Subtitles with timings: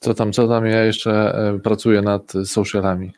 [0.00, 0.66] Co tam, co tam?
[0.66, 3.12] Ja jeszcze e, pracuję nad socialami.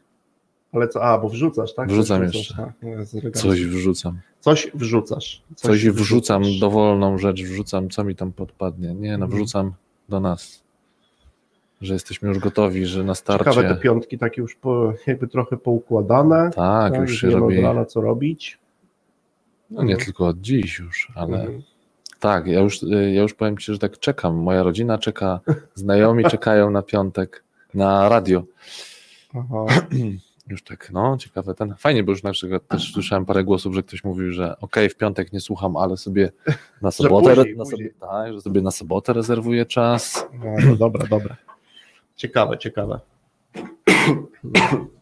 [0.72, 1.88] Ale co, a, bo wrzucasz, tak?
[1.88, 2.54] Wrzucam Coś jeszcze.
[2.54, 3.32] wrzucasz, tak?
[3.42, 4.20] Coś wrzucam.
[4.40, 5.42] Coś wrzucasz.
[5.56, 6.60] Coś wrzucam, wrzucasz.
[6.60, 8.94] dowolną rzecz wrzucam, co mi tam podpadnie.
[8.94, 9.30] Nie, no Mhm.
[9.30, 9.72] wrzucam
[10.08, 10.62] do nas.
[11.80, 13.74] Że jesteśmy już gotowi, że na Ciekawe te starcie.
[13.80, 16.50] piątki takie już po, jakby trochę poukładane.
[16.56, 17.60] Tak, już się wiemy od robi.
[17.60, 18.58] rana co robić.
[19.70, 21.62] No nie tylko od dziś już, ale Mhm.
[22.22, 22.82] Tak, ja już,
[23.12, 24.34] ja już powiem Ci, że tak czekam.
[24.36, 25.40] Moja rodzina czeka,
[25.74, 27.44] znajomi czekają na piątek
[27.74, 28.42] na radio.
[29.34, 29.66] Aha.
[30.48, 31.74] Już tak, no ciekawe ten.
[31.78, 34.96] Fajnie, bo już na przykład też słyszałem parę głosów, że ktoś mówił, że okej, w
[34.96, 36.32] piątek nie słucham, ale sobie
[36.82, 37.64] na sobotę, później, na.
[37.64, 40.26] Sobie, tak, że sobie na sobotę rezerwuję czas.
[40.44, 41.36] No, no dobra, dobra.
[42.16, 43.00] Ciekawe, ciekawe.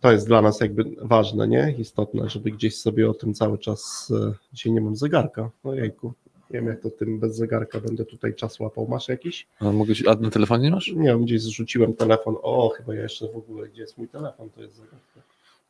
[0.00, 1.74] To jest dla nas jakby ważne, nie?
[1.78, 4.12] Istotne, żeby gdzieś sobie o tym cały czas.
[4.28, 5.50] e, Dzisiaj nie mam zegarka.
[5.64, 6.12] No jejku.
[6.50, 8.86] Nie wiem, jak to tym bez zegarka będę tutaj czas łapał.
[8.88, 9.46] Masz jakiś?
[9.60, 10.88] A mogę ci, a na telefonie nie masz?
[10.88, 12.36] Nie wiem, gdzieś zrzuciłem telefon.
[12.42, 15.20] O, chyba ja jeszcze w ogóle, gdzie jest mój telefon, to jest zegarka.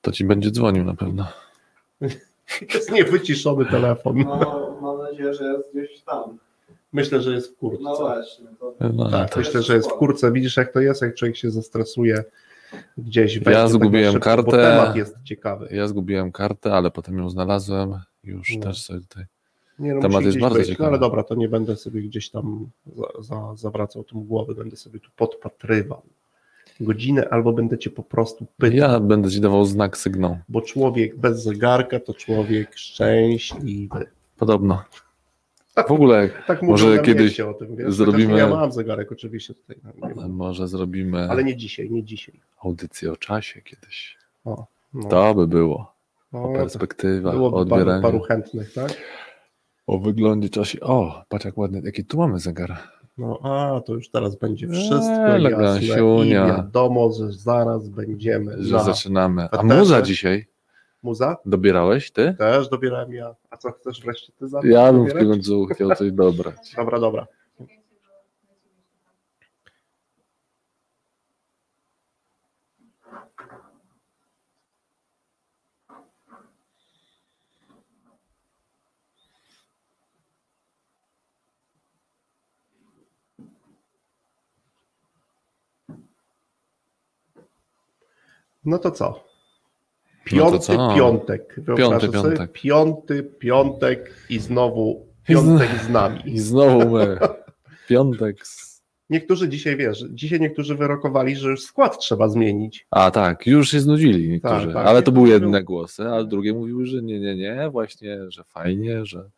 [0.01, 1.27] To ci będzie dzwonił na pewno.
[2.75, 4.19] Jest niewyciszony telefon.
[4.19, 6.39] No, mam nadzieję, że jest gdzieś tam.
[6.93, 7.83] Myślę, że jest w kurtce.
[7.85, 8.47] No właśnie.
[8.61, 8.75] To...
[8.95, 9.37] No, Tak, tak.
[9.37, 10.33] myślę, że jest w kurce.
[10.33, 12.25] Widzisz, jak to jest, jak człowiek się zestresuje
[12.98, 13.39] gdzieś.
[13.39, 14.70] wejdzie tak zgubiłem szybko, Bo kartę.
[14.70, 15.69] temat jest ciekawy.
[15.70, 17.98] Ja zgubiłem kartę, ale potem ją znalazłem.
[18.25, 18.63] Już No.
[18.63, 19.25] też sobie tutaj.
[19.78, 20.77] Nie, no, Temat jest bardzo ciekawy.
[20.83, 24.77] No ale dobra, to nie będę sobie gdzieś tam za, za, zawracał tym głowy, będę
[24.77, 26.03] sobie tu podpatrywał
[26.80, 30.39] godzinę, albo będę cię po prostu pytał, Ja będę ci dawał znak, sygnał.
[30.48, 34.06] bo człowiek bez zegarka to człowiek szczęśliwy.
[34.39, 34.84] Podobno.
[35.89, 37.95] W ogóle Tak Może kiedyś o tym, wiesz?
[37.95, 39.77] zrobimy- Ja mam zegarek oczywiście tutaj,
[40.17, 42.34] no, może zrobimy ale nie dzisiaj, nie dzisiaj.
[42.64, 44.17] audycję o czasie kiedyś.
[44.45, 45.95] O, no, To by było.
[46.33, 48.95] O perspektywach, o byłoby paru, paru chętnych, tak?
[49.87, 50.81] O wyglądzie czasie.
[50.81, 52.79] O, patrz jak ładny, jaki tu mamy zegar.
[53.19, 58.77] No a, to już teraz będzie Eee, wszystko jasne i wiadomo, że zaraz będziemy Że
[58.77, 59.49] na zaczynamy.
[59.51, 60.47] A muza dzisiaj
[61.03, 61.37] muza.
[61.47, 62.35] dobierałeś ty?
[62.39, 63.35] Też dobierałem ja.
[63.51, 66.75] A co chcesz wreszcie ty za Ja bym w końcu chciał coś dobrać.
[66.77, 67.27] Dobra, dobra.
[88.64, 89.08] No to co?
[89.08, 89.20] No
[90.25, 90.95] Piąty to co?
[90.97, 91.57] piątek.
[91.77, 92.52] Piąty piątek.
[92.52, 96.20] Piąty piątek i znowu piątek z nami.
[96.25, 97.19] I znowu my.
[97.89, 98.47] Piątek.
[98.47, 98.75] z-
[99.11, 102.86] Niektórzy dzisiaj wiesz, dzisiaj niektórzy wyrokowali, że już skład trzeba zmienić.
[102.91, 104.67] A tak, już się znudzili niektórzy.
[104.67, 104.86] Tak, tak.
[104.86, 109.07] Ale to były jedne głosy, a drugie mówiły, że nie, nie, nie, właśnie, że fajnie,
[109.07, 109.31] że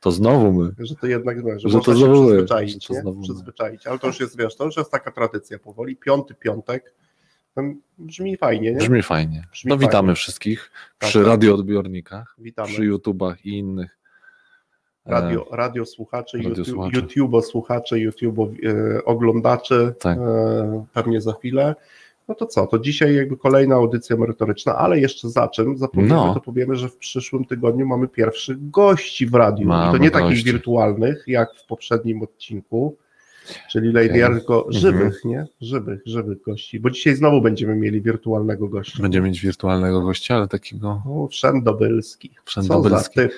[0.00, 0.70] to znowu my.
[0.78, 3.22] Że to jednak że, Że można to się znowu my, przyzwyczaić, że to znowu my.
[3.24, 3.86] przyzwyczaić.
[3.86, 5.96] Ale to już jest, wiesz, to już jest taka tradycja powoli.
[5.96, 6.94] Piąty piątek.
[7.98, 8.76] Brzmi fajnie, nie?
[8.78, 9.44] Brzmi fajnie.
[9.52, 10.14] Brzmi No witamy fajnie.
[10.14, 11.28] wszystkich Tak, przy tak.
[11.28, 12.68] radioodbiornikach, Witamy.
[12.68, 13.98] przy YouTubach i innych.
[15.06, 16.96] e, Radio, radio słuchaczy, Radio YouTube, słuchacze.
[16.96, 18.38] YouTube słuchacze, YouTube
[18.98, 20.18] e, oglądaczy Tak.
[20.18, 21.74] e, pewnie za chwilę.
[22.28, 26.34] No to co, to dzisiaj jakby kolejna audycja merytoryczna, ale jeszcze za czym zapowiemy, No.
[26.34, 29.62] to powiemy, że w przyszłym tygodniu mamy pierwszych gości w radiu.
[29.62, 30.44] I to Mamy nie takich gości.
[30.44, 32.96] wirtualnych, jak w poprzednim odcinku,
[33.70, 34.72] czyli Lady Air, tylko Mhm.
[34.80, 35.46] żywych, nie?
[35.60, 39.02] Żywych, żywych gości, bo dzisiaj znowu będziemy mieli wirtualnego gościa.
[39.02, 41.02] Będziemy mieć wirtualnego gościa, ale takiego.
[41.06, 42.28] O, Wszędobylski.
[42.30, 43.14] Co za Wszędobylski.
[43.20, 43.32] typ.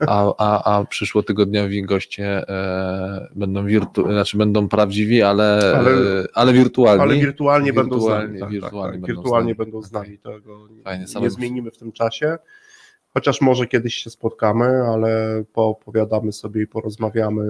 [0.00, 6.52] A, a, a przyszłotygodniowi goście e, będą wirtu, znaczy będą prawdziwi, ale, Ale- ale, ale
[6.52, 7.02] wirtualni.
[7.02, 8.40] Ale wirtualnie, będą z Wirtualnie- nami.
[8.40, 9.00] Tak, wirtualnie tak, tak.
[9.00, 9.54] będą z wirtualnie nami.
[9.56, 10.02] będą z Okej.
[10.02, 10.18] nami.
[10.40, 12.38] Tego nie- Fajnie, nie zmienimy w tym czasie.
[13.14, 17.42] Chociaż może kiedyś się spotkamy, ale poopowiadamy sobie i porozmawiamy.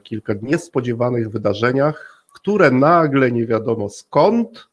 [0.00, 4.68] Kilka niespodziewanych wydarzeniach, które nagle nie wiadomo skąd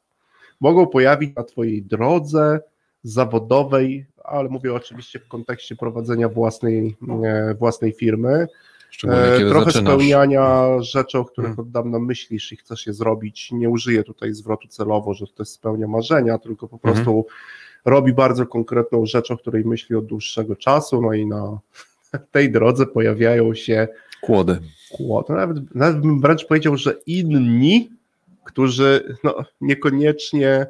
[0.61, 2.59] mogą pojawić na Twojej drodze
[3.03, 8.47] zawodowej, ale mówię oczywiście w kontekście prowadzenia własnej, e, własnej firmy.
[9.07, 9.73] E, Trochę zaczynasz.
[9.93, 11.67] spełniania rzeczy, o których Mhm.
[11.67, 13.51] od dawna myślisz i chcesz je zrobić.
[13.51, 16.93] Nie użyję tutaj zwrotu celowo, że ktoś spełnia marzenia, tylko po Mhm.
[16.93, 17.25] prostu
[17.85, 21.59] robi bardzo konkretną rzecz, o której myśli od dłuższego czasu, no i na
[22.31, 23.87] tej drodze pojawiają się
[24.21, 24.59] Kłody.
[24.91, 25.33] kłody.
[25.33, 27.89] Nawet, nawet bym wręcz powiedział, że inni,
[28.43, 30.67] którzy no, niekoniecznie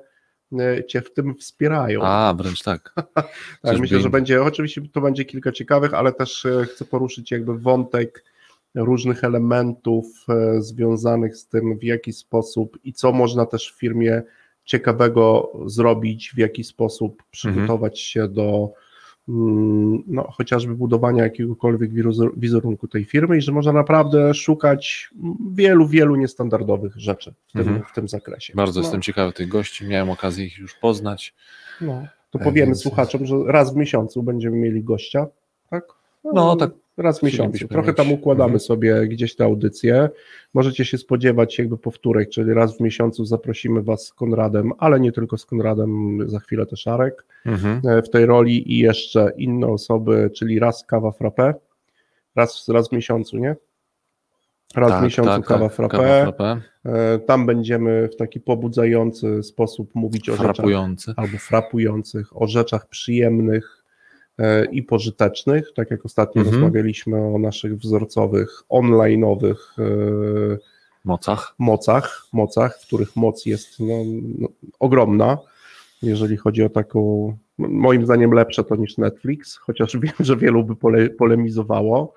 [0.60, 2.02] e, cię w tym wspierają.
[2.04, 2.94] A, wręcz tak.
[3.62, 7.60] Tak, myślę, że będzie, oczywiście to będzie kilka ciekawych, ale też e, chcę poruszyć jakby
[7.60, 8.24] wątek
[8.76, 14.22] różnych elementów e, związanych z tym, w jaki sposób i co można też w firmie
[14.66, 18.72] ciekawego zrobić, w jaki sposób przygotować się do
[19.28, 21.92] no, chociażby budowania jakiegokolwiek
[22.38, 25.10] wizerunku tej firmy i że można naprawdę szukać
[25.52, 27.84] wielu, wielu niestandardowych rzeczy w tym, Mhm.
[27.84, 28.54] w tym zakresie.
[28.56, 31.36] Bardzo no, jestem ciekawy tych gości, miałem okazję ich już poznać.
[31.82, 35.28] No, to E, powiemy więc- słuchaczom, że raz w miesiącu będziemy mieli gościa,
[35.70, 35.84] tak?
[36.34, 37.68] No, tak Raz w miesiącu.
[37.68, 38.60] Trochę tam układamy Mhm.
[38.60, 40.10] sobie gdzieś te audycje.
[40.54, 45.12] Możecie się spodziewać jakby powtórek, czyli raz w miesiącu zaprosimy Was z Konradem, ale nie
[45.12, 47.82] tylko z Konradem, za chwilę też Arek Mhm.
[47.88, 51.54] e, w tej roli i jeszcze inne osoby, czyli raz kawa frappe,
[52.36, 53.56] raz, raz w miesiącu, nie?
[54.76, 55.98] Raz w miesiącu kawa frappe.
[55.98, 56.62] Tak, Kawa frappe.
[56.86, 61.14] E, Tam będziemy w taki pobudzający sposób mówić o rzeczach Frapujący.
[61.18, 63.77] albo frapujących, o rzeczach przyjemnych
[64.72, 66.56] i pożytecznych, tak jak ostatnio Mhm.
[66.62, 70.58] rozmawialiśmy o naszych wzorcowych, online'owych e,
[71.06, 71.56] Mocach.
[71.60, 73.96] mocach, mocach, w których moc jest no,
[74.40, 74.48] no,
[74.80, 75.38] ogromna,
[76.02, 80.76] jeżeli chodzi o taką, moim zdaniem lepsze to niż Netflix, chociaż wiem, że wielu by
[80.76, 82.14] pole, polemizowało,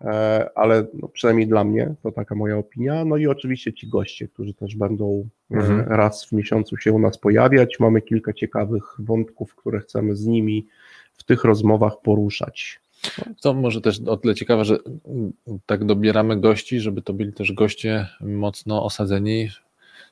[0.00, 3.04] e, ale no, przynajmniej dla mnie to taka moja opinia.
[3.04, 5.88] No i oczywiście ci goście, którzy też będą e, Mhm.
[5.88, 7.80] raz w miesiącu się u nas pojawiać.
[7.80, 10.66] Mamy kilka ciekawych wątków, które chcemy z nimi
[11.18, 12.80] w tych rozmowach poruszać.
[13.40, 15.32] To może też o tyle ciekawe, że mm,
[15.66, 19.50] tak dobieramy gości, żeby to byli też goście mocno osadzeni.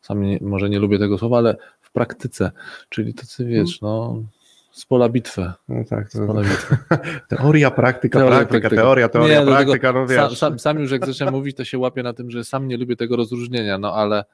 [0.02, 2.50] Sam nie, może nie lubię tego słowa, ale w praktyce.
[2.88, 4.22] Czyli tacy wiesz, no
[4.72, 5.52] z pola bitwy.
[5.68, 6.76] No tak, to, Z pola bitwy.
[7.36, 8.82] teoria, praktyka, Teoria, praktyka, praktyka.
[8.82, 10.18] teoria, teoria, Nie, tego praktyka, no wiesz.
[10.18, 12.76] Sam, sam, sam już jak zacząłem mówić, to się łapię na tym, że sam nie
[12.76, 14.24] lubię tego rozróżnienia, no ale,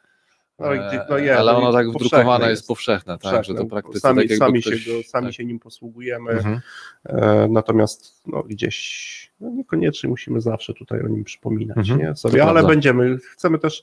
[0.58, 2.68] No, e, gdzie- no ale no ono tak powszechne wdrukowane jest jest.
[2.68, 5.34] powszechne, tak, że to praktyce sami, tak sami, ktoś, się, go, sami tak.
[5.34, 6.60] się nim posługujemy, Mhm.
[7.04, 12.16] e, natomiast no, gdzieś no, niekoniecznie musimy zawsze tutaj o nim przypominać Mhm, nie, to
[12.16, 12.68] sobie, ale prawda.
[12.68, 13.82] będziemy, chcemy też,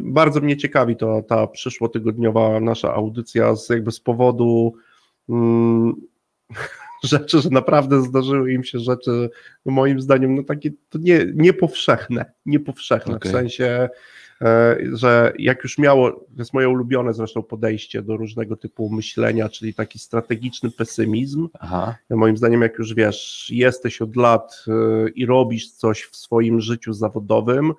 [0.00, 4.74] bardzo mnie ciekawi to ta przyszłotygodniowa nasza audycja z jakby z powodu
[5.28, 5.92] mm,
[7.04, 9.30] rzeczy, że naprawdę zdarzyły im się rzeczy,
[9.64, 13.32] moim zdaniem, no takie to nie, niepowszechne, niepowszechne, Okej.
[13.32, 13.88] w sensie
[14.92, 19.74] że jak już miało, to jest moje ulubione zresztą podejście do różnego typu myślenia, czyli
[19.74, 21.48] taki strategiczny pesymizm.
[21.60, 24.64] Aha, Moim zdaniem, jak już wiesz, jesteś od lat
[25.06, 27.72] y, i robisz coś w swoim życiu zawodowym,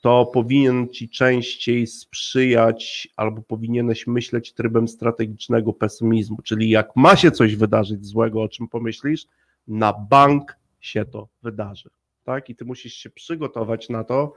[0.00, 7.30] to powinien ci częściej sprzyjać albo powinieneś myśleć trybem strategicznego pesymizmu, czyli jak ma się
[7.30, 9.26] coś wydarzyć złego, o czym pomyślisz,
[9.68, 11.90] na bank się to wydarzy.
[12.24, 12.50] Tak?
[12.50, 14.36] I ty musisz się przygotować na to, e,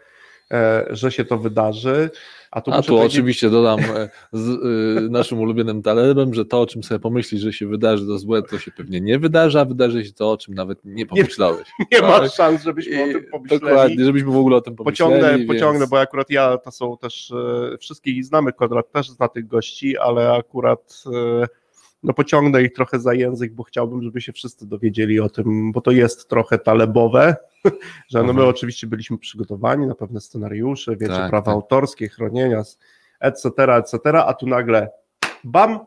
[0.90, 2.10] że się to wydarzy.
[2.52, 6.62] A tu, a tu powiedzieć- oczywiście dodam e, z y, naszym ulubionym talebem, że to,
[6.62, 9.66] o czym sobie pomyślisz, że się wydarzy, to złe, to się pewnie nie wydarzy, a
[9.66, 11.68] wydarzy się to, o czym nawet nie pomyślałeś.
[11.92, 12.32] nie ma Tak.
[12.32, 13.62] szans, żebyśmy o I- tym pomyśleli.
[13.62, 15.12] Dokładnie, żebyśmy w ogóle o tym pomyśleli.
[15.12, 15.48] Pociągnę, więc...
[15.52, 17.32] pociągnę, bo akurat ja to są też
[17.74, 21.04] e, wszystkich ich znamy, Konrad też zna tych gości, ale akurat
[21.44, 21.48] e,
[22.04, 25.82] no pociągnę ich trochę za język, bo chciałbym, żeby się wszyscy dowiedzieli o tym, bo
[25.82, 27.36] to jest trochę talebowe,
[28.12, 28.50] że no my Mhm.
[28.50, 31.54] oczywiście byliśmy przygotowani na pewne scenariusze, wiecie, Tak, prawa tak.
[31.54, 32.64] autorskie, chronienia,
[33.20, 34.90] etc., etc., a tu nagle
[35.44, 35.80] bam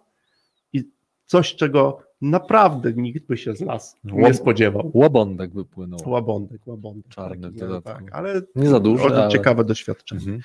[0.72, 0.84] i
[1.26, 4.90] coś, czego naprawdę nikt by się z nas nie Łom- spodziewał.
[4.94, 6.00] Łabądek wypłynął.
[6.06, 7.08] Łabądek, łabądek.
[7.08, 7.82] Czarny taki.
[7.82, 9.28] Tak, ale Nie za duży, o, ale...
[9.28, 10.20] ciekawe doświadczenie.
[10.20, 10.40] Mhm.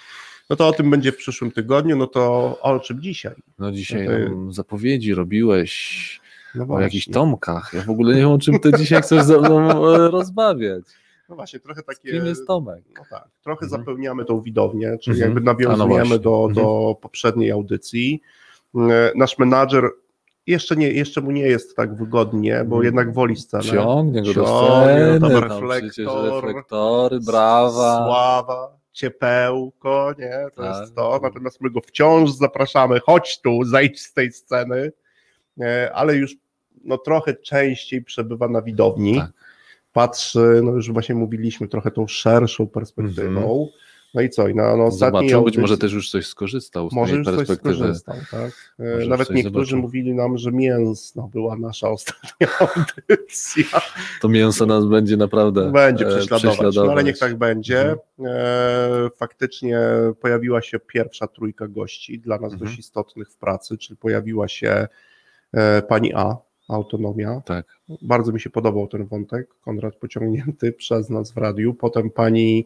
[0.49, 3.35] No to o tym będzie w przyszłym tygodniu, no to o czym dzisiaj?
[3.59, 6.21] No dzisiaj No to- zapowiedzi robiłeś
[6.55, 7.71] No o jakichś tomkach.
[7.73, 10.83] Ja w ogóle nie wiem, o czym ty dzisiaj chcesz ze mną e, rozmawiać.
[11.29, 12.11] No właśnie, trochę takie...
[12.11, 12.83] Kim jest Tomek?
[12.97, 13.81] No tak, trochę Mhm.
[13.81, 15.31] zapełniamy tą widownię, czyli Mhm.
[15.35, 16.19] jakby no nawiązujemy właśnie.
[16.19, 16.53] do, Mhm.
[16.65, 18.21] do poprzedniej audycji.
[18.75, 19.83] E, Nasz menadżer
[20.47, 22.83] jeszcze, nie, jeszcze mu nie jest tak wygodnie, bo Mhm.
[22.83, 23.63] jednak woli scenę.
[23.63, 24.45] Ciągnie go do
[24.79, 28.05] sceny, tam tam reflektor, reflektory, brawa.
[28.05, 30.45] Sława, ciepełko, nie?
[30.55, 30.81] To Tak.
[30.81, 31.19] jest to.
[31.23, 34.91] Natomiast my go wciąż zapraszamy, chodź tu, zejdź z tej sceny,
[35.61, 36.35] e, ale już
[36.85, 39.17] no, trochę częściej przebywa na widowni.
[39.17, 39.31] Tak.
[39.93, 43.67] Patrzy, no już właśnie mówiliśmy, trochę tą szerszą perspektywą.
[44.13, 44.47] No i co?
[44.47, 44.91] I na, ostatniej Mhm.
[44.91, 48.75] Zobaczył, być może też już coś skorzystał z może tej już coś skorzystał, tak?
[48.79, 49.77] E, Może Nawet niektórzy zobaczył.
[49.79, 53.81] mówili nam, że mięsno była nasza ostatnia audycja.
[54.21, 57.81] To mięso nas będzie naprawdę Będzie e, prześladować, no ale niech tak będzie.
[57.81, 57.99] Mhm.
[58.25, 59.79] E, faktycznie
[60.21, 62.59] pojawiła się pierwsza trójka gości, dla nas Mhm.
[62.69, 64.87] dość istotnych w pracy, czyli pojawiła się
[65.53, 66.37] e, pani A,
[66.67, 67.41] autonomia.
[67.45, 67.65] Tak.
[68.01, 72.65] Bardzo mi się podobał ten wątek, Konrad pociągnięty przez nas w radiu, potem pani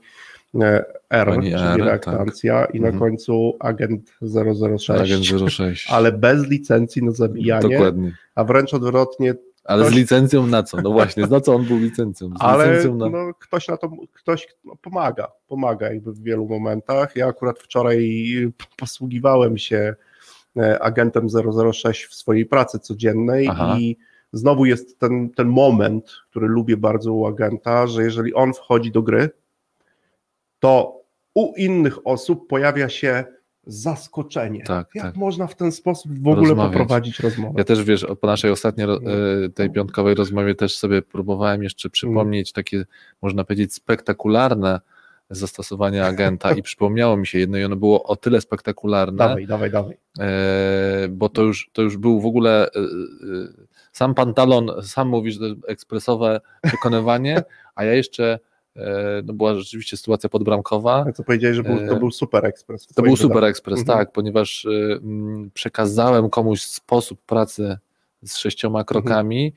[0.62, 3.00] e, R, Pani czyli R, reaktancja i na Mhm.
[3.00, 4.12] końcu agent
[4.78, 5.88] 006, Agent 06.
[5.92, 8.18] ale bez licencji na zabijanie, Dokładnie.
[8.36, 10.82] a wręcz odwrotnie Ale z Ktoś- licencją na co?
[10.82, 12.30] No właśnie, na co on był licencją?
[12.30, 13.10] Z ale licencją na...
[13.10, 17.16] no, ktoś na to ktoś no, pomaga, pomaga jakby w wielu momentach.
[17.16, 18.10] Ja akurat wczoraj
[18.78, 19.96] posługiwałem się
[20.80, 21.28] agentem
[21.74, 23.76] 006 w swojej pracy codziennej Aha.
[23.80, 23.98] i
[24.34, 29.02] znowu jest ten, ten moment, który lubię bardzo u agenta, że jeżeli on wchodzi do
[29.02, 29.30] gry,
[30.60, 31.02] to
[31.34, 33.24] u innych osób pojawia się
[33.66, 34.64] zaskoczenie.
[34.64, 35.16] Tak, Jak tak.
[35.16, 36.72] można w ten sposób w ogóle Rozmawiać.
[36.72, 37.54] poprowadzić rozmowę?
[37.58, 42.52] Ja też wiesz, po naszej ostatniej e, tej piątkowej rozmowie też sobie próbowałem jeszcze przypomnieć
[42.52, 42.86] takie,
[43.22, 44.80] można powiedzieć, spektakularne
[45.32, 49.72] zastosowanie agenta i przypomniało mi się jedno i ono było o tyle spektakularne, Dawaj, dawaj,
[49.72, 49.98] dawaj.
[50.20, 52.84] e, bo to już, to już był w ogóle e, e,
[53.92, 57.44] sam pantalon, sam mówisz, że ekspresowe wykonywanie,
[57.76, 58.40] a ja jeszcze,
[59.24, 62.88] no była rzeczywiście sytuacja podbramkowa, A co powiedziałeś, że był, to był super ekspres.
[62.88, 63.44] to był Super.
[63.44, 63.98] Express, Mhm.
[63.98, 64.68] tak, ponieważ
[65.54, 67.78] przekazałem komuś sposób pracy
[68.24, 69.54] z sześcioma krokami.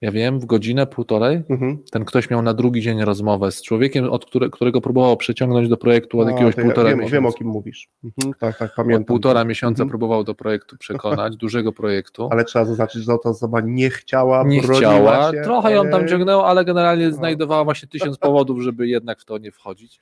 [0.00, 1.42] Ja wiem, w godzinę, półtorej.
[1.50, 1.78] Mhm.
[1.92, 5.76] Ten ktoś miał na drugi dzień rozmowę z człowiekiem, od które, którego próbował przeciągnąć do
[5.76, 7.14] projektu od A, jakiegoś to ja półtora wiem, miesiąca.
[7.16, 7.88] wiem o kim mówisz.
[8.04, 9.04] Mhm, tak, tak, Od pamiętam.
[9.04, 9.88] półtora miesiąca Mhm.
[9.88, 12.28] próbował do projektu przekonać, dużego projektu.
[12.32, 15.32] Ale trzeba zaznaczyć, że ta osoba nie chciała, nie chciała.
[15.32, 16.08] Się, Trochę ją tam Ej.
[16.08, 17.12] ciągnęło, ale generalnie No.
[17.16, 20.00] znajdowała właśnie tysiąc powodów, żeby jednak w to nie wchodzić.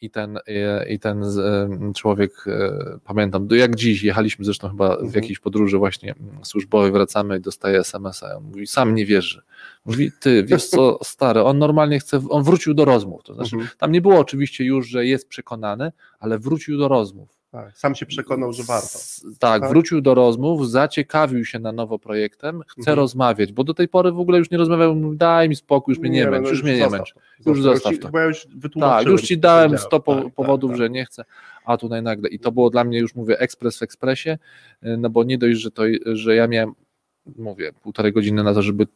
[0.00, 4.88] I ten, e, i ten em, człowiek, e, pamiętam, do- jak dziś, jechaliśmy zresztą chyba
[4.88, 5.12] w Mhm.
[5.14, 8.36] jakiejś podróży właśnie mm, służbowej, wracamy i dostaje SMS-a.
[8.36, 9.42] On mówi, sam nie wierzy.
[9.84, 13.22] Mówi, ty, wiesz co, stary, on normalnie chce, on wrócił do rozmów.
[13.22, 17.37] To znaczy, Mhm, tam nie było oczywiście już, że jest przekonany, ale wrócił do rozmów.
[17.50, 17.78] Tak.
[17.78, 18.98] Sam się przekonał, że warto.
[19.38, 19.70] Tak, Tak?
[19.70, 22.96] wrócił do rozmów, zaciekawił się na nowo projektem, chce Mhm.
[22.98, 26.10] rozmawiać, bo do tej pory w ogóle już nie rozmawiał, daj mi spokój, już mnie
[26.10, 27.14] nie, no, męcz, już mnie nie męcz.
[27.46, 28.18] Już zostaw to.
[28.18, 28.46] Ja już.
[28.80, 29.86] Tak, już ci dałem powiedziałem.
[29.88, 30.78] 100 po, Tak, tak, powodów, tak.
[30.78, 31.24] że nie chcę,
[31.64, 32.28] a tutaj nagle.
[32.28, 34.38] I to było dla mnie już, mówię, ekspres w ekspresie,
[34.86, 36.72] y, no bo nie dość, że, to, że ja miałem,
[37.38, 38.86] mówię, półtorej godziny na to, żeby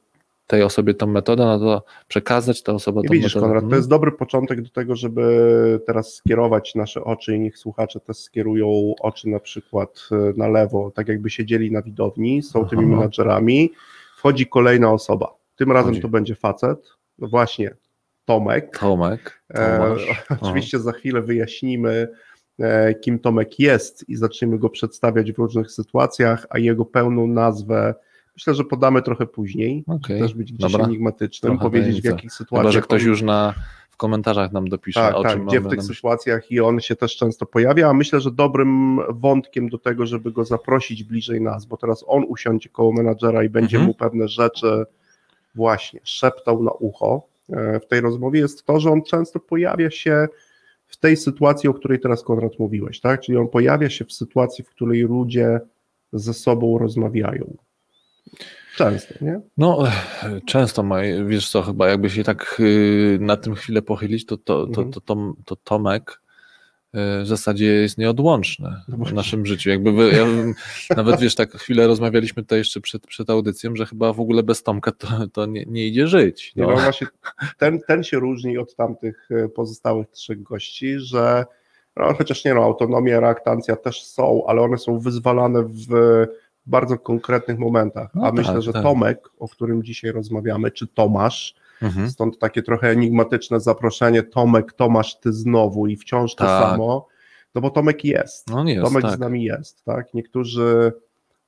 [0.47, 3.47] tej osobie tą metodę, no to przekazać ta osoba I tą widzisz, metodę.
[3.47, 3.79] Konrad, to Mhm.
[3.79, 8.95] jest dobry początek do tego, żeby teraz skierować nasze oczy i niech słuchacze też skierują
[9.01, 12.91] oczy na przykład e, na lewo, tak jakby siedzieli na widowni, są tymi Aha.
[12.97, 13.73] menadżerami,
[14.17, 15.35] wchodzi kolejna osoba.
[15.57, 17.75] Tym razem to będzie facet, no właśnie
[18.25, 18.79] Tomek.
[18.79, 19.97] Tomek, E,
[20.41, 22.09] oczywiście za chwilę wyjaśnimy,
[22.61, 27.95] e, kim Tomek jest i zaczniemy go przedstawiać w różnych sytuacjach, a jego pełną nazwę
[28.37, 29.85] myślę, że podamy trochę później.
[29.87, 30.87] Okej, Też być gdzieś dobra.
[30.87, 32.11] enigmatycznym, Trochę powiedzieć w tajemnica.
[32.11, 32.63] jakich sytuacjach.
[32.63, 33.55] Chyba, że ktoś on- już na,
[33.91, 36.97] w komentarzach nam dopisze, tak, o tak, czym gdzie w tych sytuacjach i on się
[36.97, 41.65] też często pojawia, a myślę, że dobrym wątkiem do tego, żeby go zaprosić bliżej nas,
[41.67, 43.87] bo teraz on usiądzie koło menadżera i będzie Mhm.
[43.87, 44.85] mu pewne rzeczy
[45.55, 47.23] właśnie szeptał na ucho
[47.53, 50.29] e, w tej rozmowie, jest to, że on często pojawia się
[50.87, 53.21] w tej sytuacji, o której teraz Konrad mówiłeś, tak?
[53.21, 55.61] Czyli on pojawia się w sytuacji, w której ludzie
[56.13, 57.57] ze sobą rozmawiają.
[58.77, 59.41] Często, nie?
[59.57, 59.85] No,
[60.47, 64.67] często ma, wiesz co, chyba jakby się tak y, na tym chwilę pochylić, to, to,
[64.67, 64.91] to, Mhm.
[64.93, 66.21] to, to, to Tomek
[66.95, 69.71] y, w zasadzie jest nieodłączny No w naszym życiu.
[69.71, 70.27] Jakby wy, ja,
[70.97, 74.63] nawet wiesz, tak chwilę rozmawialiśmy tutaj jeszcze przed, przed audycją, że chyba w ogóle bez
[74.63, 76.53] Tomka to, to nie, nie idzie żyć.
[76.57, 76.71] Nie, No.
[76.71, 77.07] no właśnie
[77.59, 81.45] ten, ten się różni od tamtych e, pozostałych trzech gości, że
[81.97, 85.87] no, chociaż nie no, autonomia, reaktancja też są, ale one są wyzwalane w
[86.67, 88.15] bardzo konkretnych momentach.
[88.15, 88.83] No A tak, myślę, że tak.
[88.83, 92.11] Tomek, o którym dzisiaj rozmawiamy, czy Tomasz, Mhm.
[92.11, 96.63] stąd takie trochę enigmatyczne zaproszenie Tomek, Tomasz, ty znowu i wciąż to Tak.
[96.71, 97.07] samo,
[97.55, 98.49] no bo Tomek jest.
[98.65, 99.17] Nie jest, Tomek tak.
[99.17, 100.15] z nami jest, tak?
[100.15, 100.93] Niektórzy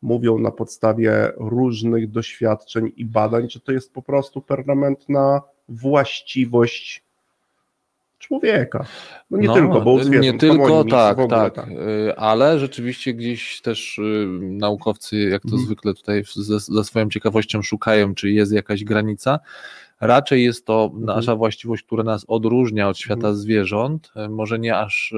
[0.02, 7.03] mówią na podstawie różnych doświadczeń i badań, że to jest po prostu permanentna właściwość
[8.26, 8.84] człowieka.
[9.30, 13.98] No nie tylko, bo zwierząt, nie tylko, tak, ogóle tak, y, ale rzeczywiście gdzieś też
[13.98, 15.62] y, naukowcy, jak to Mhm.
[15.66, 19.40] zwykle tutaj ze, ze swoją ciekawością szukają, czy jest jakaś granica.
[20.00, 21.04] Raczej jest to Mhm.
[21.16, 23.36] nasza właściwość, która nas odróżnia od świata Mhm.
[23.36, 25.14] zwierząt, y, może nie aż,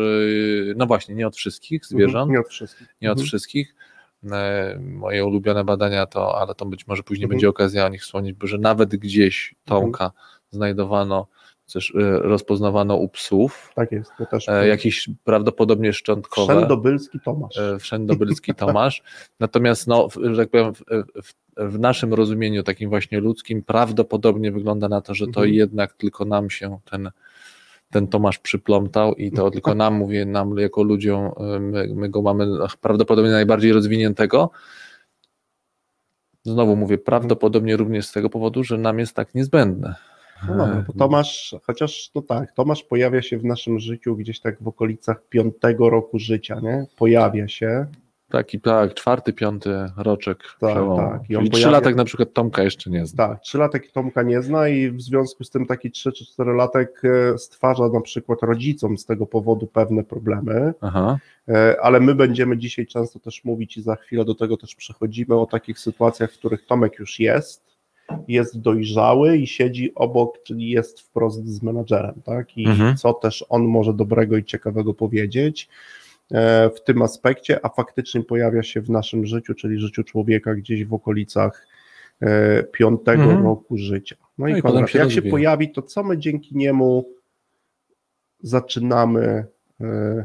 [0.77, 2.87] no właśnie, nie od wszystkich Mhm, zwierząt, Nie od wszystkich.
[3.03, 3.27] nie od Mhm.
[3.27, 3.75] wszystkich.
[4.81, 7.31] Moje ulubione badania to, ale to być może później Mhm.
[7.37, 10.13] będzie okazja o nich wspomnieć, bo że nawet gdzieś Tomka
[10.51, 11.27] znajdowano,
[11.73, 14.49] też e, rozpoznawano u psów, Tak jest, to też.
[14.49, 16.55] e, jakieś prawdopodobnie szczątkowe.
[16.57, 17.59] Wszędobylski Tomasz.
[17.59, 19.03] e, Wszędobylski Tomasz.
[19.41, 20.83] Natomiast, no, że tak powiem, w,
[21.23, 25.55] w, w naszym rozumieniu, takim właśnie ludzkim, prawdopodobnie wygląda na to, że to Mhm.
[25.55, 27.11] jednak tylko nam się ten,
[27.91, 31.31] ten Tomasz przyplątał i to tylko nam, mówię, nam jako ludziom,
[31.61, 32.47] my, my go mamy
[32.81, 34.51] prawdopodobnie najbardziej rozwiniętego.
[36.45, 39.95] Znowu mówię, prawdopodobnie również z tego powodu, że nam jest tak niezbędne.
[40.49, 44.62] No dobra, bo Tomasz, chociaż no tak, Tomasz pojawia się w naszym życiu gdzieś tak
[44.62, 46.87] w okolicach piątego roku życia, nie?
[46.99, 47.87] Pojawia się.
[48.31, 50.97] Taki, tak, czwarty, piąty roczek Tak, przełomu.
[51.11, 51.31] tak.
[51.31, 53.28] I on trzy pojawia- latek na przykład Tomka jeszcze nie zna.
[53.28, 57.02] Tak, trzylatek Tomka nie zna i w związku z tym taki 3 czy 4 latek
[57.05, 62.59] e, stwarza na przykład rodzicom z tego powodu pewne problemy, Aha, e, ale my będziemy
[62.59, 66.38] dzisiaj często też mówić i za chwilę do tego też przechodzimy o takich sytuacjach, w
[66.38, 67.75] których Tomek już jest,
[68.29, 72.57] jest dojrzały i siedzi obok, czyli jest wprost z menadżerem, tak?
[72.59, 72.97] I Mhm.
[72.97, 75.69] co też on może dobrego i ciekawego powiedzieć
[76.31, 80.85] e, w tym aspekcie, a faktycznie pojawia się w naszym życiu, czyli życiu człowieka gdzieś
[80.85, 81.67] w okolicach
[82.21, 83.43] e, piątego Mhm.
[83.45, 84.17] roku życia.
[84.39, 85.31] No, No i, Konrad, się jak się rozwija.
[85.31, 87.09] pojawi, to co my dzięki niemu
[88.41, 89.47] zaczynamy,
[89.81, 90.25] e,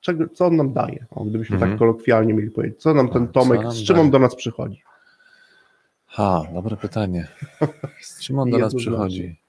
[0.00, 1.70] czego, co on nam daje, o, gdybyśmy Mhm.
[1.72, 4.04] tak kolokwialnie mieli powiedzieć, co nam ten Co Tomek, nam z czym daje?
[4.06, 4.82] on do nas przychodzi?
[6.12, 7.28] Ha, dobre pytanie.
[8.00, 9.40] Z czym on do nas przychodzi?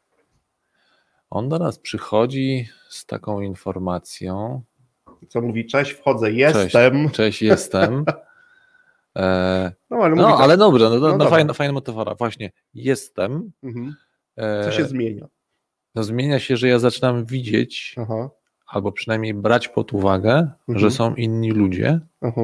[1.29, 4.61] On do nas przychodzi z taką informacją.
[5.29, 8.05] Co mówi, cześć, wchodzę, jestem, Cześć, jestem.
[9.17, 11.29] E, no ale no, tak, ale dobrze, no, no, No no dobra.
[11.29, 12.15] fajna, fajna metafora.
[12.15, 13.51] Właśnie, jestem.
[13.63, 13.95] mhm.
[14.37, 15.27] E, co się zmienia?
[15.95, 18.29] no, zmienia się, że ja zaczynam widzieć, Aha,
[18.67, 20.33] albo przynajmniej brać pod uwagę,
[20.67, 20.79] Mhm.
[20.79, 21.99] że są inni ludzie.
[22.21, 22.41] aha,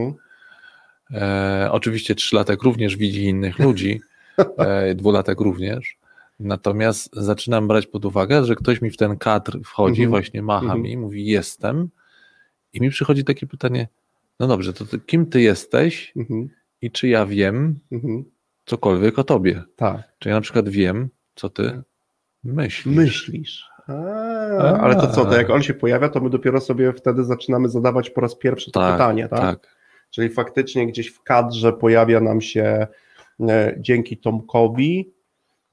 [1.14, 4.09] E, oczywiście trzylatek również widzi innych ludzi, e,
[4.96, 5.98] dwulatek również.
[6.40, 10.10] Natomiast zaczynam brać pod uwagę, że ktoś mi w ten kadr wchodzi, Mhm.
[10.10, 10.82] właśnie macha Mhm.
[10.82, 11.90] mi, mówi jestem.
[12.74, 13.88] I mi przychodzi takie pytanie,
[14.40, 16.50] no dobrze, to ty, kim ty jesteś mhm,
[16.82, 17.80] i czy ja wiem
[18.66, 19.64] cokolwiek o tobie?
[19.76, 21.82] tak, Czy ja na przykład wiem, co ty
[22.44, 22.96] myślisz?
[22.96, 23.70] myślisz.
[23.88, 23.94] A,
[24.80, 28.10] ale to co, to jak on się pojawia, to my dopiero sobie wtedy zaczynamy zadawać
[28.10, 29.40] po raz pierwszy to Tak, pytanie, tak?
[29.40, 29.76] tak.
[30.10, 32.88] Czyli faktycznie gdzieś w kadrze pojawia nam się e,
[33.78, 35.14] dzięki Tomkowi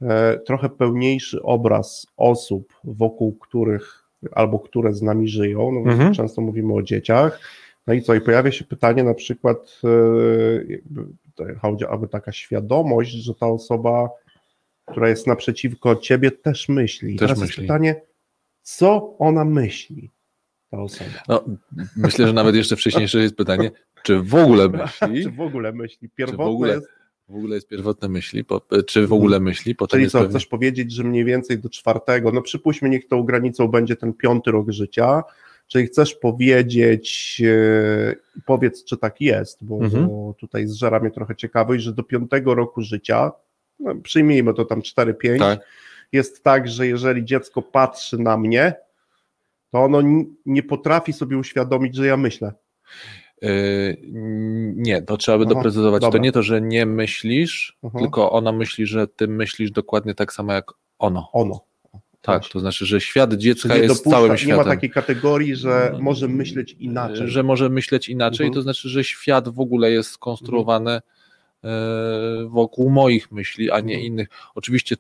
[0.03, 5.73] e, trochę pełniejszy obraz osób, wokół których albo które z nami żyją.
[5.73, 6.15] No, Mhm.
[6.15, 7.41] Często mówimy o dzieciach.
[7.87, 8.15] No i co?
[8.15, 9.89] I pojawia się pytanie na przykład, e,
[10.69, 14.09] jakby aby taka świadomość, że ta osoba,
[14.87, 17.15] która jest naprzeciwko ciebie, też myśli.
[17.15, 17.63] I Też Teraz myśli.
[17.63, 18.01] jest pytanie,
[18.63, 20.11] co ona myśli,
[20.71, 21.11] ta osoba?
[21.29, 21.45] No,
[21.97, 23.71] myślę, że nawet jeszcze wcześniejsze jest pytanie,
[24.03, 24.69] czy w ogóle
[25.03, 26.09] myśli, Czy w ogóle myśli?
[26.17, 26.89] Pierwotne ogóle, jest
[27.29, 30.47] w ogóle jest pierwotne myśli, po, czy w ogóle myśli, potem Czyli co, pewnie, chcesz
[30.47, 34.71] powiedzieć, że mniej więcej do czwartego, no przypuśćmy, niech tą granicą będzie ten piąty rok
[34.71, 35.23] życia,
[35.67, 38.15] czyli chcesz powiedzieć, e,
[38.47, 40.09] powiedz, czy tak jest, bo, Mhm.
[40.09, 43.33] bo tutaj zżera mnie trochę ciekawość, że do piątego roku życia,
[43.81, 45.61] no przyjmijmy to tam 4-5, tak,
[46.13, 48.75] jest tak, że jeżeli dziecko patrzy na mnie,
[49.71, 50.03] to ono
[50.47, 52.53] nie potrafi sobie uświadomić, że ja myślę.
[53.43, 53.97] Yy,
[54.77, 56.01] nie, to trzeba by Aha, doprecyzować.
[56.01, 56.19] dobra.
[56.19, 57.99] To nie to, że nie myślisz, Aha.
[57.99, 61.29] tylko ona myśli, że ty myślisz dokładnie tak samo jak ono.
[61.33, 61.61] Ono.
[62.21, 64.57] Tak, to znaczy, że świat dziecka nie, jest dopuszcza, całym nie światem.
[64.59, 67.29] ma takiej kategorii, że może myśleć inaczej.
[67.29, 68.55] Że może myśleć inaczej, Mhm.
[68.55, 71.01] to znaczy, że świat w ogóle jest skonstruowany e,
[72.49, 74.07] wokół moich myśli, a nie Mhm.
[74.13, 74.29] innych.
[74.55, 74.97] Oczywiście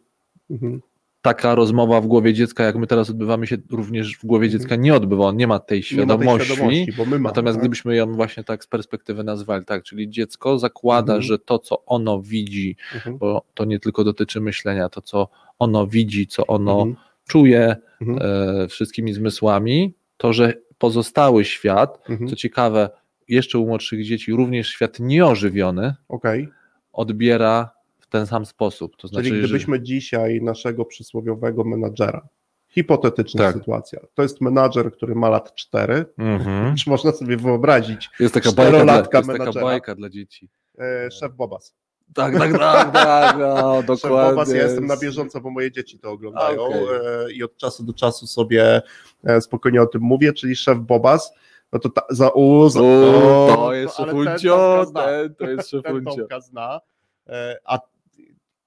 [0.50, 0.80] Mhm.
[1.26, 4.60] Taka rozmowa w głowie dziecka, jak my teraz odbywamy się, również w głowie Mhm.
[4.60, 6.46] dziecka nie odbywa, on nie ma tej Nie ma tej świadomości.
[6.54, 7.62] świadomości, bo my mamy, Natomiast tak?
[7.62, 11.22] gdybyśmy ją właśnie tak z perspektywy nazwali, tak, czyli dziecko zakłada, Mhm.
[11.22, 13.18] że to, co ono widzi, Mhm.
[13.18, 16.96] bo to nie tylko dotyczy myślenia, to, co ono widzi, co ono Mhm.
[17.28, 18.18] czuje Mhm.
[18.64, 22.30] e, wszystkimi zmysłami, to, że pozostały świat, Mhm.
[22.30, 22.90] co ciekawe,
[23.28, 26.48] jeszcze u młodszych dzieci, również świat nieożywiony, Okej,
[26.92, 27.70] odbiera
[28.06, 28.96] w ten sam sposób.
[28.96, 32.28] To znaczy, czyli że- gdybyśmy dzisiaj naszego przysłowiowego menadżera,
[32.68, 33.54] hipotetyczna Tak.
[33.56, 36.74] sytuacja, to jest menadżer, który ma lat 4, Mhm.
[36.76, 40.48] czy można sobie wyobrazić, Jest taka bajka, dla, jest taka bajka dla dzieci.
[40.78, 41.74] e, szef Bobas.
[42.14, 44.30] Tak, tak, tak, tak, no, Szef dokładnie.
[44.30, 47.92] Bobas, ja jestem na bieżąco, bo moje dzieci to oglądają e, i od czasu do
[47.92, 48.82] czasu sobie
[49.24, 51.32] e, spokojnie o tym mówię, czyli szef Bobas,
[51.72, 55.02] no to ta, za u, za, O, o, to jest ten szefuncio, zna.
[55.02, 56.26] ten, to jest ten szefuncio.
[56.40, 56.80] Zna.
[57.28, 57.78] E, A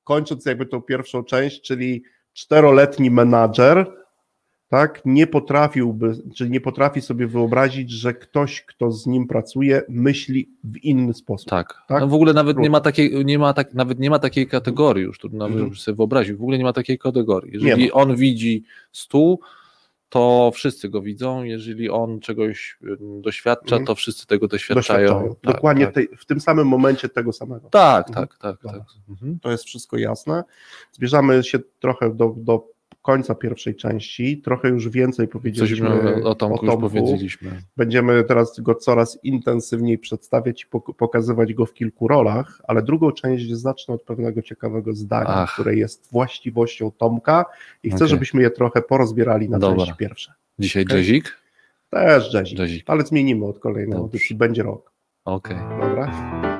[0.09, 3.91] kończąc jakby tą pierwszą część, czyli czteroletni menadżer,
[4.69, 10.49] tak, nie potrafiłby, czyli nie potrafi sobie wyobrazić, że ktoś, kto z nim pracuje, myśli
[10.63, 11.49] w inny sposób.
[11.49, 11.73] Tak.
[11.87, 12.01] Tak?
[12.01, 15.03] No w ogóle nawet nie ma takiej, nie ma tak, nawet nie ma takiej kategorii
[15.03, 15.75] już, trudno nawet Mhm.
[15.75, 17.53] sobie wyobrazić, w ogóle nie ma takiej kategorii.
[17.53, 19.39] Jeżeli on widzi stół,
[20.09, 23.85] to wszyscy go widzą, jeżeli on czegoś y, doświadcza, Mhm.
[23.85, 25.07] to wszyscy tego doświadczają.
[25.09, 25.35] Doświadczają.
[25.35, 25.93] Tak, Dokładnie tak.
[25.95, 27.69] tej, w tym samym momencie tego samego.
[27.69, 28.27] Tak, Mhm.
[28.27, 28.81] tak, tak, tak.
[29.09, 29.39] Mhm.
[29.41, 30.43] To jest wszystko jasne.
[30.91, 32.67] Zbierzamy się trochę do, do
[33.11, 34.37] końca pierwszej części.
[34.41, 37.61] Trochę już więcej Coś powiedzieliśmy my o Tomku już powiedzieliśmy.
[37.77, 43.11] Będziemy teraz go coraz intensywniej przedstawiać i pok- pokazywać go w kilku rolach, ale drugą
[43.11, 45.53] część zacznę od pewnego ciekawego zdania, Ach.
[45.53, 47.45] które jest właściwością Tomka
[47.83, 48.07] i chcę, Okej.
[48.07, 49.77] żebyśmy je trochę porozbierali na Dobra.
[49.77, 50.33] części pierwsze.
[50.59, 50.97] Dzisiaj Okej.
[50.97, 51.37] jazzik?
[51.89, 52.83] Też jazzik, Jazzik.
[52.87, 54.91] ale zmienimy od kolejnej audycji, będzie rok.
[55.25, 55.57] Okej.
[55.81, 56.58] Dobra.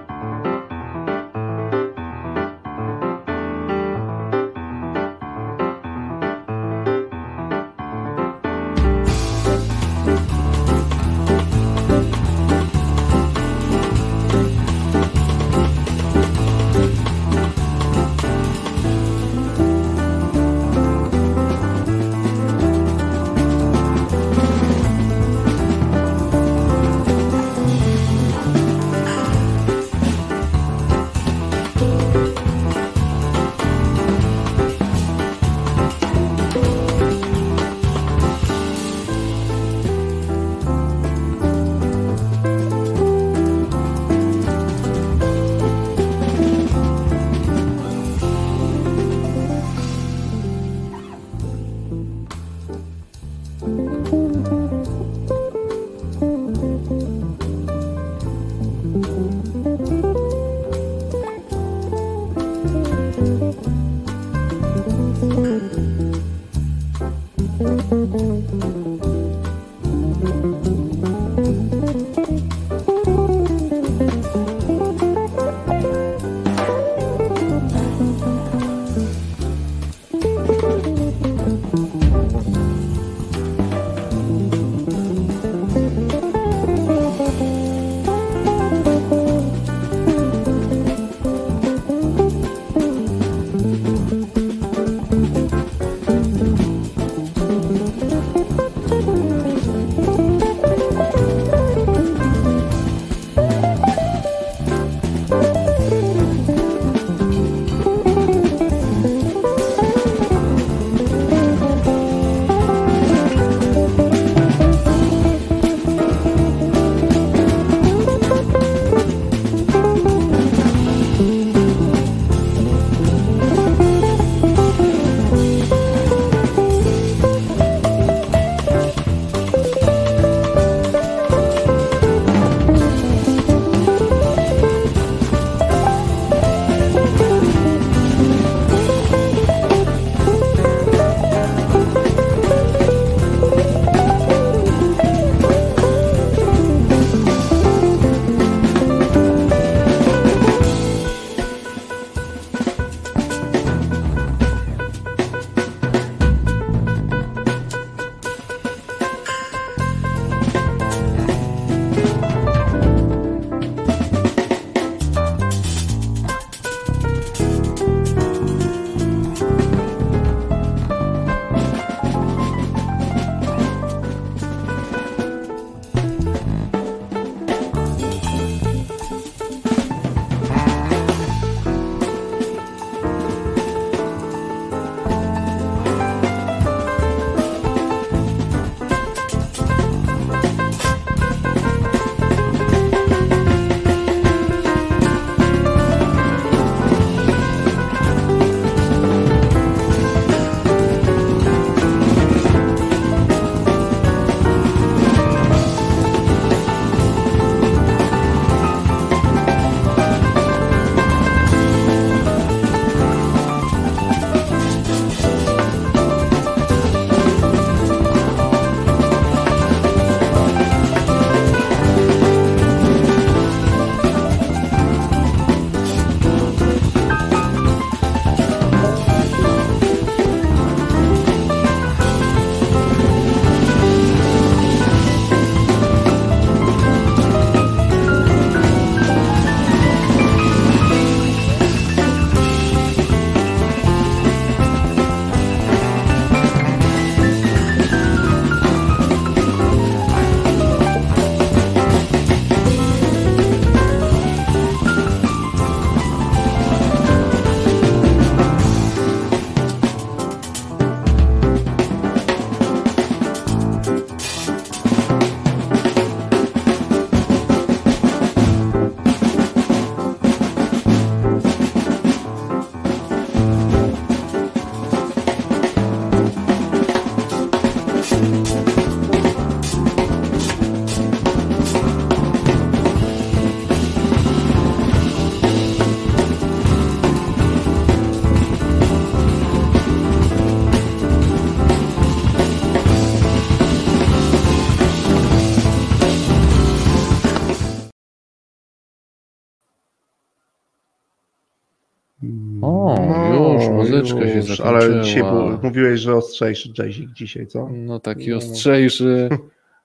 [303.98, 304.70] Już, muzyczka się zakończyła.
[304.70, 307.70] Ale dzisiaj był, mówiłeś, że ostrzejszy jazzik dzisiaj, co?
[307.72, 308.38] No taki No.
[308.38, 309.30] ostrzejszy.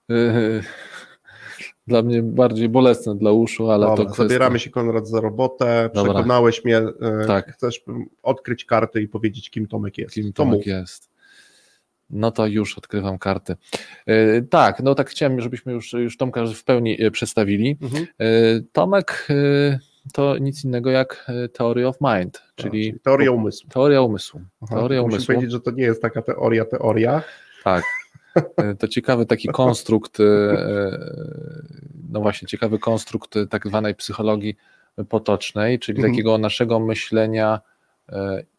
[1.86, 4.22] Dla mnie bardziej bolesny dla uszu, ale Dobra, to kwestia...
[4.22, 5.90] zabieramy się Konrad za robotę.
[5.94, 6.14] Dobra.
[6.14, 6.76] Przekonałeś mnie.
[6.78, 6.92] e,
[7.26, 7.52] Tak.
[7.52, 7.84] Chcesz
[8.22, 10.14] odkryć kartę i powiedzieć, kim Tomek jest.
[10.14, 11.10] Kim to Tomek jest.
[12.10, 13.56] No to już odkrywam karty.
[14.06, 17.78] E, tak, no tak chciałem, żebyśmy już, już Tomka w pełni e, przedstawili.
[17.82, 18.06] Mhm.
[18.72, 19.28] Tomek
[20.12, 23.70] to nic innego jak e, Theory of Mind, czyli Tak, teoria umysłu.
[23.70, 24.40] teoria umysłu.
[24.62, 25.26] Aha, Teoria Muszę umysłu.
[25.34, 27.22] powiedzieć, że to nie jest taka teoria, teoria.
[27.64, 27.84] Tak.
[28.56, 30.24] E, To ciekawy taki konstrukt, e,
[32.10, 34.56] no właśnie, ciekawy konstrukt tak zwanej psychologii
[35.08, 36.12] potocznej, czyli Mhm.
[36.12, 37.60] takiego naszego myślenia,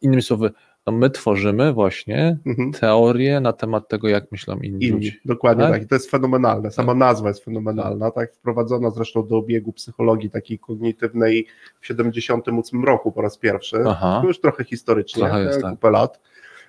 [0.02, 0.52] innymi słowy,
[0.88, 2.72] no my tworzymy właśnie Mhm.
[2.72, 4.92] teorie na temat tego, jak myślą inni, Inni.
[4.92, 5.12] ludzie.
[5.26, 5.74] Dokładnie Tak?
[5.74, 5.84] tak?
[5.84, 6.72] I to jest fenomenalne.
[6.72, 8.34] Sama nazwa jest fenomenalna, tak?
[8.34, 11.48] Wprowadzona zresztą do obiegu psychologii takiej kognitywnej
[11.82, 13.78] w 78 roku po raz pierwszy.
[13.88, 14.20] Aha.
[14.22, 15.72] To już trochę historycznie, Trochę jest, tak.
[15.72, 16.20] kupę lat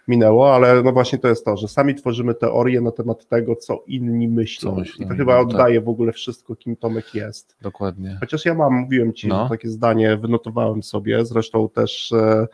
[0.09, 3.83] minęło, ale no właśnie to jest to, że sami tworzymy teorie na temat tego, co
[3.87, 4.70] inni myślą.
[4.70, 5.46] Co myślą I to chyba tak.
[5.48, 7.57] oddaje w ogóle wszystko, kim Tomek jest.
[7.62, 8.16] Dokładnie.
[8.20, 9.48] Chociaż ja mam, mówiłem ci, No.
[9.48, 12.46] takie zdanie wynotowałem sobie, zresztą też e,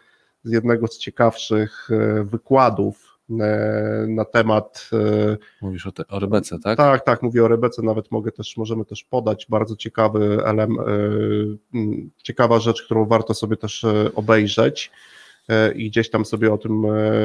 [0.45, 6.59] z jednego z ciekawszych e, wykładów e, na temat e, Mówisz o, te, o Rebece,
[6.59, 6.77] tak?
[6.77, 10.81] tak, tak, mówię o Rebece, nawet mogę też, możemy też podać bardzo ciekawy element,
[12.23, 14.91] ciekawa rzecz, którą warto sobie też obejrzeć
[15.75, 16.83] i gdzieś tam sobie o tym,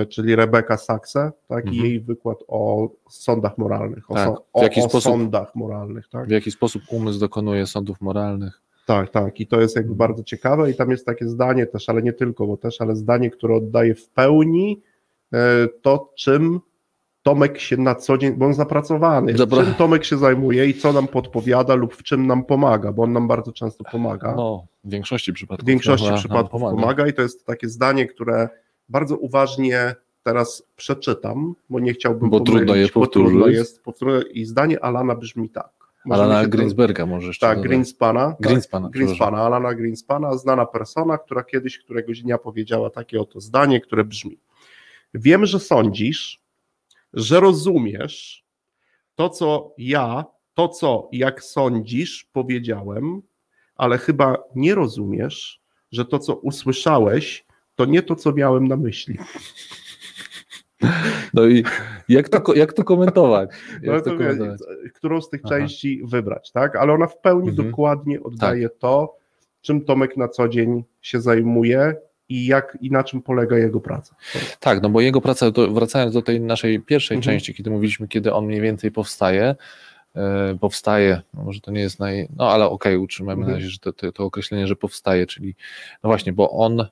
[0.10, 1.86] czyli Rebeka Saxe, tak, i Mhm.
[1.86, 6.28] jej wykład o sądach moralnych, o, Tak, so, o, o sposób- sądach moralnych, tak.
[6.28, 8.62] W jaki sposób umysł dokonuje sądów moralnych.
[8.88, 9.40] Tak, tak.
[9.40, 10.72] I to jest jakby bardzo ciekawe.
[10.72, 13.96] I tam jest takie zdanie też, ale nie tylko, bo też, ale zdanie, które oddaje
[13.96, 14.82] w pełni
[15.34, 16.60] e, to, czym
[17.24, 19.64] Tomek się na co dzień, bo on zapracowany, Dobra.
[19.64, 23.14] czym Tomek się zajmuje i co nam podpowiada lub w czym nam pomaga, bo on
[23.14, 24.36] nam bardzo często pomaga.
[24.36, 25.66] No, w większości przypadków.
[25.66, 27.08] w większości przypadków pomaga.
[27.08, 28.50] i to jest takie zdanie, które
[28.90, 33.58] bardzo uważnie teraz przeczytam, bo nie chciałbym Bo trudno pomylić, je bo trudno powtórzyć.
[33.58, 34.28] jest powtórzyć.
[34.32, 35.87] I zdanie Alana brzmi tak.
[36.12, 37.70] Alana Greensberga może jeszcze Tak, dodać.
[37.70, 38.28] Greenspana.
[38.30, 43.82] tak, Greenspana, Greenspana, Alana Greenspana, znana persona, która kiedyś któregoś dnia powiedziała takie oto zdanie,
[43.82, 44.40] które brzmi:
[45.14, 46.42] Wiem, że sądzisz,
[47.14, 48.46] że rozumiesz
[49.16, 53.22] to, co ja, to, co jak sądzisz, powiedziałem,
[53.76, 59.18] ale chyba nie rozumiesz, że to, co usłyszałeś, to nie to, co miałem na myśli.
[61.34, 61.64] No i
[62.10, 63.50] jak to, jak to komentować?
[63.84, 64.60] No Jak to to wie, komentować?
[64.96, 65.56] którą z tych Aha.
[65.56, 66.76] części wybrać, tak?
[66.76, 67.68] Ale ona w pełni Mhm.
[67.70, 69.16] dokładnie oddaje to,
[69.62, 71.96] czym Tomek na co dzień się zajmuje
[72.30, 74.16] i jak i na czym polega jego praca.
[74.60, 77.24] Tak, no bo jego praca, to, wracając do tej naszej pierwszej Mhm.
[77.34, 79.56] części, kiedy mówiliśmy, kiedy on mniej więcej powstaje,
[80.16, 82.28] e, powstaje, no może to nie jest naj...
[82.36, 83.52] No ale okej, utrzymajmy Mhm.
[83.52, 85.56] na razie, że to, to, to określenie, że powstaje, czyli
[86.04, 86.86] no właśnie, bo on, y,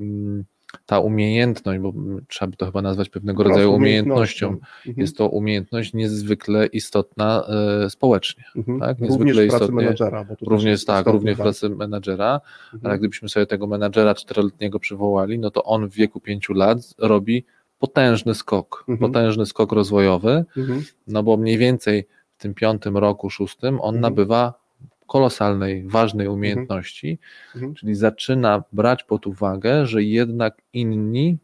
[0.00, 0.44] mm,
[0.86, 1.92] ta umiejętność, bo
[2.28, 4.62] trzeba by to chyba nazwać pewnego rodzaju prostu umiejętnością, Mhm.
[4.96, 7.44] jest to umiejętność niezwykle istotna
[7.86, 8.44] e, społecznie.
[8.56, 8.80] Mhm.
[8.80, 9.76] tak, Również niezwykle w pracy istotnie.
[9.84, 10.24] menedżera.
[10.24, 12.40] Bo to Również tak, również w pracy menadżera,
[12.74, 12.90] Mhm.
[12.90, 17.44] ale gdybyśmy sobie tego menadżera czteroletniego przywołali, no to on w wieku pięciu lat robi
[17.78, 19.12] potężny skok, Mhm.
[19.12, 20.82] potężny skok rozwojowy, Mhm.
[21.06, 22.06] no bo mniej więcej
[22.36, 24.00] w tym piątym roku, szóstym on Mhm.
[24.02, 24.63] nabywa
[25.06, 27.18] kolosalnej, ważnej umiejętności,
[27.54, 27.74] Mhm.
[27.74, 31.38] czyli zaczyna brać pod uwagę, że jednak inni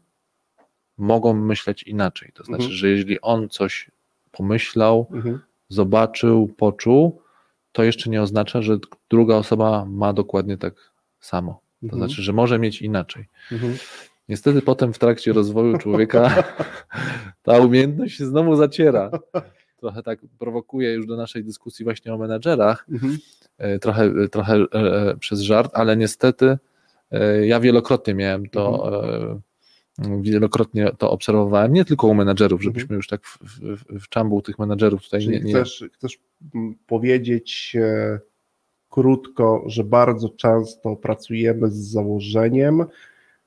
[0.97, 2.31] mogą myśleć inaczej.
[2.33, 2.77] To znaczy, Mhm.
[2.77, 3.91] że jeżeli on coś
[4.31, 5.39] pomyślał, Mhm.
[5.69, 7.21] zobaczył, poczuł,
[7.71, 8.77] to jeszcze nie oznacza, że
[9.09, 10.73] druga osoba ma dokładnie tak
[11.19, 11.61] samo.
[11.79, 11.99] To Mhm.
[12.03, 13.25] znaczy, że może mieć inaczej.
[13.51, 13.73] Mhm.
[14.29, 16.29] Niestety potem w trakcie rozwoju człowieka
[17.43, 19.11] ta umiejętność się znowu zaciera.
[19.77, 23.17] Trochę tak prowokuje już do naszej dyskusji właśnie o menadżerach, Mhm.
[23.61, 26.57] E, trochę, trochę e, przez żart, ale niestety
[27.11, 28.87] e, ja wielokrotnie miałem to,
[29.99, 30.19] Mhm.
[30.19, 32.73] e, wielokrotnie to obserwowałem, nie tylko u menadżerów, Mhm.
[32.73, 36.19] żebyśmy już tak w, w, w czambuł tych menadżerów tutaj Czyli nie, nie, chcesz, chcesz
[36.87, 38.19] powiedzieć e,
[38.89, 42.85] krótko, że bardzo często pracujemy z założeniem,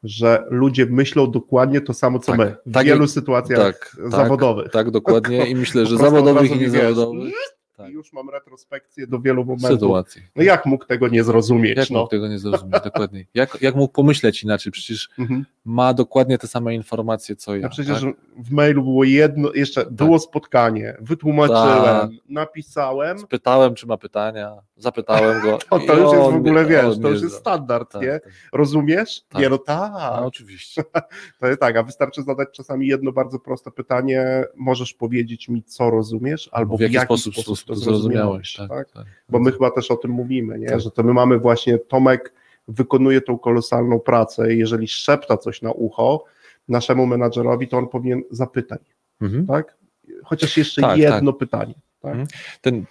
[0.03, 4.71] że ludzie myślą dokładnie to samo, co Tak, my w tak wielu sytuacjach tak, zawodowych.
[4.73, 7.35] Tak, dokładnie i myślę, że zawodowych i wiesz, niezawodowych
[7.77, 9.71] tak, I już mam retrospekcję do wielu momentów.
[9.71, 10.23] sytuacji.
[10.37, 11.77] No jak mógł tego nie zrozumieć?
[11.77, 11.99] Jak no?
[11.99, 13.25] mógł tego nie zrozumieć, dokładnie.
[13.35, 14.73] Jak, jak mógł pomyśleć inaczej?
[14.73, 15.45] Przecież Mhm.
[15.65, 17.67] ma dokładnie te same informacje, co ja.
[17.67, 18.15] A przecież tak?
[18.37, 22.11] w mailu było jedno, jeszcze było spotkanie, wytłumaczyłem, Tak.
[22.29, 25.59] napisałem, Spytałem, czy ma pytania, zapytałem go.
[25.71, 28.09] to, to już jest w ogóle, wiesz, to już jest standard, tak, nie?
[28.13, 28.33] tak.
[28.53, 29.23] Rozumiesz?
[29.29, 29.43] Tak.
[29.43, 29.93] Nie, no tak.
[30.21, 30.83] No, oczywiście.
[31.41, 35.91] To jest tak, a wystarczy zadać czasami jedno bardzo proste pytanie, możesz powiedzieć mi, co
[35.91, 38.55] rozumiesz, albo w jaki sposób, sposób to zrozumiałeś.
[38.69, 39.05] Tak, tak.
[39.29, 40.67] Bo my chyba też o tym mówimy, nie?
[40.69, 40.81] Tak.
[40.81, 42.33] że to my mamy właśnie, Tomek
[42.69, 46.25] wykonuje tą kolosalną pracę i jeżeli szepta coś na ucho
[46.69, 48.81] naszemu menadżerowi, to on powinien zapytać,
[49.21, 49.47] Mhm.
[49.47, 49.77] tak?
[50.25, 51.75] Chociaż jeszcze Tak, jedno pytanie.
[52.01, 52.11] Tak?
[52.13, 52.29] Mhm.
[52.61, 52.85] Ten,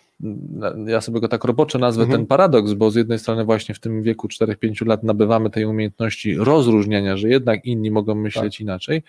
[0.88, 2.19] ja sobie go tak roboczo nazwę, Mhm.
[2.19, 6.36] ten paradoks, bo z jednej strony właśnie w tym wieku 4-5 lat nabywamy tej umiejętności
[6.36, 9.04] rozróżniania, że jednak inni mogą myśleć inaczej,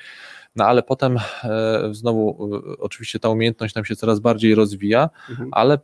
[0.56, 5.48] no ale potem e, znowu e, oczywiście ta umiejętność nam się coraz bardziej rozwija, Mhm.
[5.52, 5.78] ale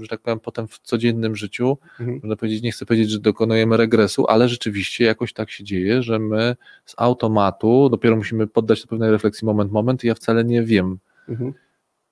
[0.00, 2.18] że tak powiem, potem w codziennym życiu, Mhm.
[2.22, 6.18] można powiedzieć, nie chcę powiedzieć, że dokonujemy regresu, ale rzeczywiście jakoś tak się dzieje, że
[6.18, 10.62] my z automatu dopiero musimy poddać się pewnej refleksji moment, moment i ja wcale nie
[10.62, 11.52] wiem, Mhm.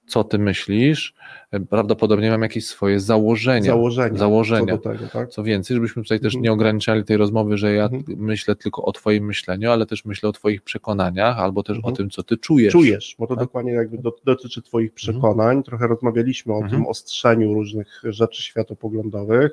[0.07, 1.15] Co ty myślisz,
[1.71, 3.67] prawdopodobnie mam jakieś swoje założenia.
[3.67, 4.19] Założenia.
[4.19, 4.67] założenia.
[4.77, 5.31] Co do tego, tak?
[5.31, 6.43] Co więcej, żebyśmy tutaj też Mhm.
[6.43, 8.03] nie ograniczali tej rozmowy, że ja Mhm.
[8.17, 11.95] myślę tylko o twoim myśleniu, ale też myślę o twoich przekonaniach, albo też Mhm.
[11.95, 12.73] o tym, co ty czujesz.
[12.73, 13.45] Czujesz, bo to Tak?
[13.45, 15.63] dokładnie jakby do, dotyczy Twoich przekonań.
[15.63, 16.73] Trochę rozmawialiśmy o Mhm.
[16.73, 19.53] tym ostrzeniu różnych rzeczy światopoglądowych,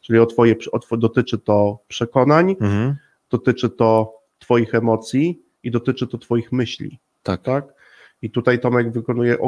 [0.00, 0.54] czyli o twoje,
[0.90, 2.96] o dotyczy to przekonań, Mhm.
[3.30, 6.98] dotyczy to Twoich emocji i dotyczy to Twoich myśli.
[7.22, 7.42] Tak.
[7.42, 7.81] tak?
[8.22, 9.38] I tutaj Tomek wykonuje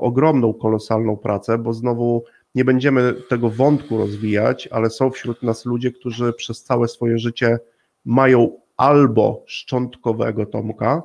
[0.00, 5.92] ogromną, kolosalną pracę, bo znowu nie będziemy tego wątku rozwijać, ale są wśród nas ludzie,
[5.92, 7.58] którzy przez całe swoje życie
[8.04, 11.02] mają albo szczątkowego Tomka,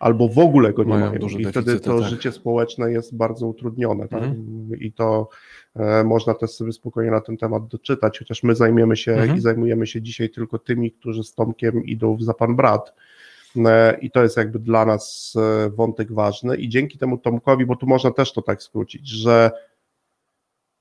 [0.00, 1.28] albo w ogóle go nie Mają mają.
[1.38, 2.08] I wtedy to tak.
[2.08, 4.08] życie społeczne jest bardzo utrudnione.
[4.08, 4.22] Tak?
[4.22, 4.80] Mhm.
[4.80, 5.28] I to
[5.76, 9.38] e, można też sobie spokojnie na ten temat doczytać, chociaż my zajmiemy się Mhm.
[9.38, 12.94] i zajmujemy się dzisiaj tylko tymi, którzy z Tomkiem idą w za pan brat.
[13.66, 15.34] E, I to jest jakby dla nas
[15.66, 16.56] e, wątek ważny.
[16.56, 19.50] I dzięki temu Tomkowi, bo tu można też to tak skrócić, że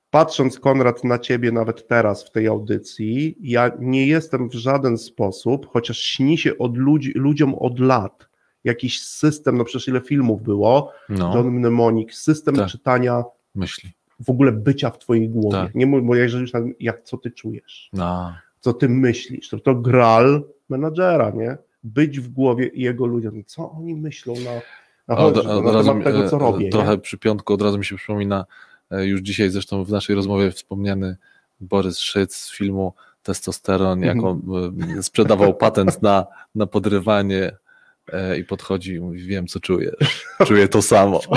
[0.10, 5.68] patrząc Konrad na ciebie nawet teraz w tej audycji, ja nie jestem w żaden sposób,
[5.72, 8.28] chociaż śni się od ludzi, ludziom od lat
[8.64, 12.70] jakiś system, no przecież ile filmów było, No, John Mnemonic, system Tak.
[12.70, 13.24] czytania
[13.56, 13.92] myśli.
[14.20, 15.58] w ogóle bycia w twojej głowie.
[15.58, 15.76] Tak.
[15.76, 18.34] Nie mów, bo jeżeli już jak co ty czujesz, No.
[18.60, 21.58] co ty myślisz, to to gral menadżera, nie?
[21.84, 23.44] Być w głowie jego ludziom.
[23.46, 24.62] Co oni myślą na,
[25.08, 26.70] na, Od, od na razu temat tego, co e, robię.
[26.70, 26.98] Trochę nie?
[26.98, 28.46] przy piątku od razu mi się przypomina
[28.92, 31.18] e, już dzisiaj zresztą w naszej rozmowie wspomniany
[31.60, 32.94] Borys Szyc z filmu
[33.24, 34.18] Testosteron, Mhm.
[34.18, 34.38] jako
[34.98, 37.52] e, sprzedawał patent na, na podrywanie
[38.40, 41.20] i podchodzi i mówi, wiem co czujesz, czuję to samo.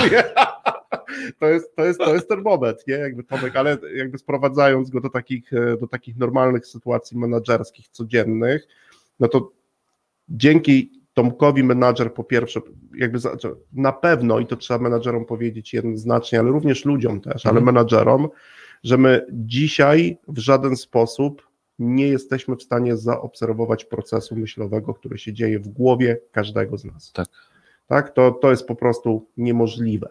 [1.39, 2.93] To jest, to, jest, to jest ten moment, nie?
[2.93, 8.67] Jakby Tomek, ale jakby sprowadzając go do takich, do takich normalnych sytuacji menadżerskich, codziennych,
[9.19, 9.51] no to
[10.29, 12.61] dzięki Tomkowi menadżer po pierwsze,
[12.97, 13.19] jakby
[13.73, 17.65] na pewno, i to trzeba menadżerom powiedzieć jednoznacznie, ale również ludziom też, ale Mhm.
[17.65, 18.29] menadżerom,
[18.83, 21.47] że my dzisiaj w żaden sposób
[21.79, 27.11] nie jesteśmy w stanie zaobserwować procesu myślowego, który się dzieje w głowie każdego z nas.
[27.11, 27.27] Tak.
[27.87, 30.07] Tak, to, to jest po prostu niemożliwe.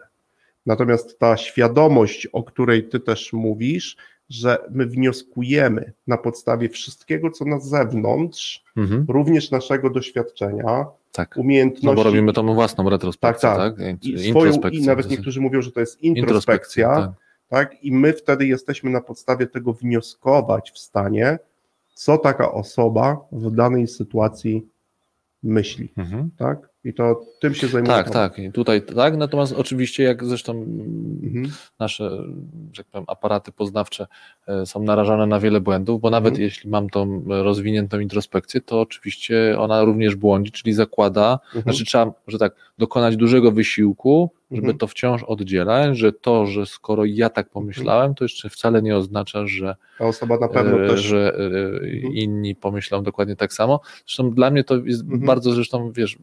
[0.65, 3.97] Natomiast ta świadomość, o której ty też mówisz,
[4.29, 11.37] że my wnioskujemy na podstawie wszystkiego, co na zewnątrz, Mhm, również naszego doświadczenia, tak.
[11.37, 11.85] umiejętności.
[11.85, 13.77] No bo robimy tą własną retrospekcję, Tak, tak?
[13.77, 14.05] tak.
[14.05, 14.51] I, swoją.
[14.71, 17.11] I nawet niektórzy mówią, że to jest introspekcja, tak.
[17.49, 17.83] tak?
[17.83, 21.39] I my wtedy jesteśmy na podstawie tego wnioskować w stanie,
[21.93, 24.67] co taka osoba w danej sytuacji
[25.43, 26.29] myśli, Mhm.
[26.37, 26.69] tak?
[26.83, 27.93] I to tym się zajmuje.
[27.95, 28.39] Tak, tak.
[28.39, 30.51] I tutaj tak, natomiast oczywiście jak zresztą
[31.23, 31.45] Mhm.
[31.79, 32.09] nasze,
[32.73, 34.07] że tak powiem, aparaty poznawcze
[34.47, 36.43] e, są narażone na wiele błędów, bo nawet Mhm.
[36.43, 41.63] jeśli mam tą rozwiniętą introspekcję, to oczywiście ona również błądzi, czyli zakłada, Mhm.
[41.63, 44.77] znaczy trzeba, że tak, dokonać dużego wysiłku, żeby Mhm.
[44.77, 49.47] to wciąż oddzielać, że to, że skoro ja tak pomyślałem, to jeszcze wcale nie oznacza,
[49.47, 51.01] że Ta osoba na pewno e, też.
[51.01, 52.13] że e, Mhm.
[52.13, 53.79] inni pomyślą dokładnie tak samo.
[54.05, 55.21] Zresztą dla mnie to jest Mhm.
[55.25, 56.17] bardzo, zresztą wiesz,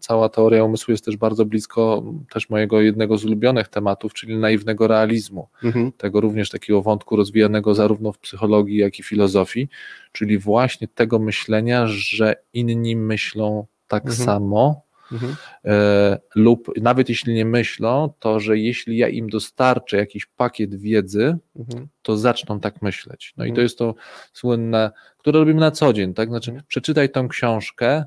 [0.00, 4.86] cała teoria umysłu jest też bardzo blisko też mojego jednego z ulubionych tematów, czyli naiwnego
[4.86, 5.48] realizmu.
[5.64, 5.92] Mhm.
[5.92, 9.68] Tego również takiego wątku rozwijanego zarówno w psychologii, jak i filozofii,
[10.12, 14.24] czyli właśnie tego myślenia, że inni myślą tak Mhm.
[14.26, 15.36] samo, Mhm.
[15.64, 21.36] e, lub nawet jeśli nie myślą, to że jeśli ja im dostarczę jakiś pakiet wiedzy,
[21.56, 21.88] Mhm.
[22.02, 23.34] to zaczną tak myśleć.
[23.36, 23.56] No i Mhm.
[23.56, 23.94] to jest to
[24.32, 26.28] słynne, które robimy na co dzień, tak?
[26.28, 26.66] Znaczy, Mhm.
[26.68, 28.04] przeczytaj tą książkę,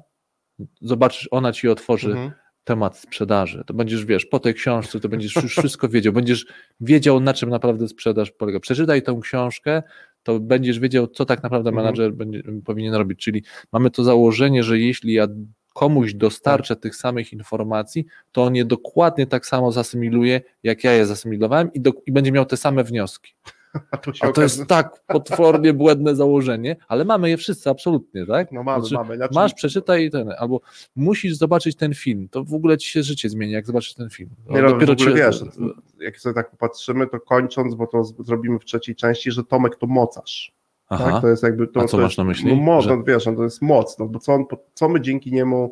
[0.82, 2.32] zobaczysz, ona ci otworzy Mhm.
[2.64, 3.64] temat sprzedaży.
[3.68, 6.46] To będziesz, wiesz, po tej książce to będziesz już wszystko wiedział, będziesz
[6.82, 8.60] wiedział, na czym naprawdę sprzedaż polega.
[8.60, 9.84] Przeczytaj tą książkę,
[10.24, 11.86] to będziesz wiedział, co tak naprawdę Mhm.
[11.86, 13.20] menadżer będzie, powinien robić.
[13.20, 15.28] Czyli mamy to założenie, że jeśli ja
[15.74, 16.84] komuś dostarczę Tak.
[16.84, 21.82] tych samych informacji, to on je dokładnie tak samo zasymiluje, jak ja je zasymilowałem i,
[21.82, 23.34] do, i będzie miał te same wnioski.
[23.92, 28.52] A to A to jest tak potwornie błędne założenie, ale mamy je wszyscy absolutnie, tak?
[28.52, 29.16] No mamy, Znaczy, mamy.
[29.16, 30.62] Znaczy, Masz, przeczytaj ten, albo
[30.96, 34.30] musisz zobaczyć ten film, to w ogóle ci się życie zmieni, jak zobaczysz ten film.
[34.48, 35.42] To Nie no, w ogóle cię- wiesz,
[36.00, 39.88] jak sobie tak popatrzymy, to kończąc, bo to zrobimy w trzeciej części, że Tomek to
[39.88, 40.52] mocarz.
[40.90, 41.12] Aha.
[41.12, 41.22] Tak?
[41.22, 42.56] To jest jakby to, A co to masz jest, na myśli?
[42.56, 45.02] No, moc, Że- no, wiesz, no, to jest moc, no, bo co, on, co my
[45.02, 45.72] dzięki niemu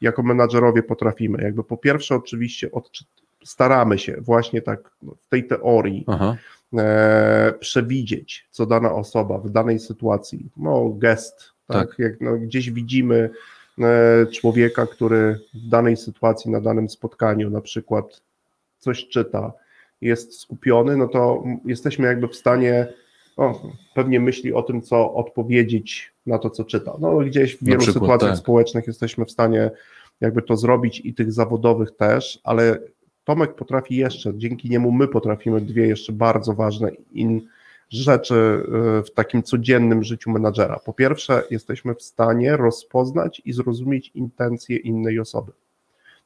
[0.00, 1.42] jako menadżerowie potrafimy?
[1.42, 3.04] Jakby po pierwsze oczywiście odczy-
[3.44, 6.36] staramy się właśnie tak no, w tej teorii Aha.
[6.78, 11.98] E, przewidzieć, co dana osoba w danej sytuacji, no gest, tak, Tak.
[11.98, 13.30] jak no, gdzieś widzimy
[13.78, 18.20] e, człowieka, który w danej sytuacji, na danym spotkaniu na przykład
[18.78, 19.52] coś czyta,
[20.00, 22.86] jest skupiony, no to jesteśmy jakby w stanie
[23.36, 23.62] o,
[23.94, 26.92] pewnie myśli o tym, co odpowiedzieć na to, co czyta.
[27.00, 28.38] No gdzieś w wielu przykład, sytuacjach tak.
[28.38, 29.70] społecznych jesteśmy w stanie
[30.20, 32.78] jakby to zrobić i tych zawodowych też, ale
[33.24, 37.48] Tomek potrafi jeszcze, dzięki niemu my potrafimy dwie jeszcze bardzo ważne in
[37.90, 40.78] rzeczy y, w takim codziennym życiu menadżera.
[40.84, 45.52] Po pierwsze, jesteśmy w stanie rozpoznać i zrozumieć intencje innej osoby,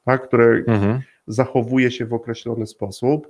[0.05, 1.01] tak, które Mhm.
[1.27, 3.27] zachowuje się w określony sposób,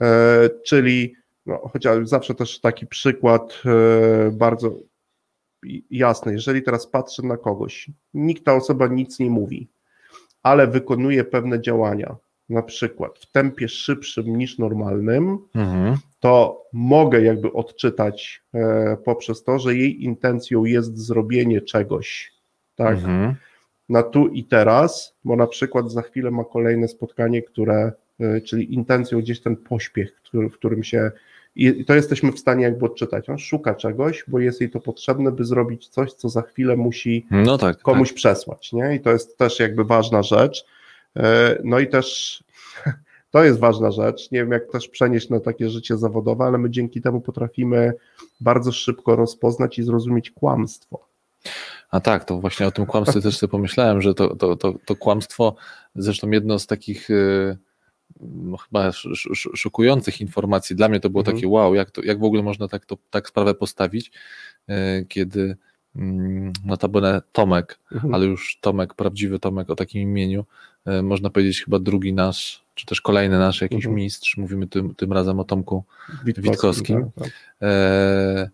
[0.00, 1.14] e, czyli
[1.46, 4.74] no, chociaż zawsze też taki przykład e, bardzo
[5.90, 9.68] jasny, jeżeli teraz patrzę na kogoś, nikt ta osoba nic nie mówi,
[10.42, 12.16] ale wykonuje pewne działania,
[12.52, 15.96] na przykład w tempie szybszym niż normalnym, Mhm.
[16.20, 22.32] to mogę jakby odczytać e, poprzez to, że jej intencją jest zrobienie czegoś,
[22.74, 23.34] tak, Mhm.
[23.88, 28.74] na tu i teraz, bo na przykład za chwilę ma kolejne spotkanie, które, y, czyli
[28.74, 31.10] intencją gdzieś ten pośpiech, który, w którym się,
[31.56, 33.28] i to jesteśmy w stanie jakby odczytać.
[33.28, 37.26] On szuka czegoś, bo jest jej to potrzebne, by zrobić coś, co za chwilę musi
[37.30, 37.78] No tak.
[37.78, 38.94] komuś przesłać, nie?
[38.94, 40.64] I to jest też jakby ważna rzecz.
[41.16, 42.38] E, No i też
[43.30, 44.30] to jest ważna rzecz.
[44.30, 47.92] Nie wiem, jak też przenieść na takie życie zawodowe, ale my dzięki temu potrafimy
[48.40, 51.06] bardzo szybko rozpoznać i zrozumieć kłamstwo.
[51.90, 54.96] A tak, to właśnie o tym kłamstwie też sobie pomyślałem, że to, to, to, to
[54.96, 55.54] kłamstwo,
[55.94, 57.58] zresztą jedno z takich y,
[58.20, 61.36] no, chyba sz, sz, szokujących informacji, dla mnie to było Mhm.
[61.36, 64.12] takie wow, jak, to, jak w ogóle można tak, to, tak sprawę postawić,
[64.70, 65.56] y, kiedy
[66.64, 68.14] notabene Tomek, Mhm.
[68.14, 70.44] ale już Tomek, prawdziwy Tomek o takim imieniu,
[70.88, 73.94] y, można powiedzieć chyba drugi nasz, czy też kolejny nasz jakiś Mhm.
[73.94, 75.84] mistrz, mówimy tym, tym razem o Tomku
[76.24, 77.10] Witkowskim, Witkowskim.
[77.14, 77.32] tak, tak.
[77.62, 78.50] e,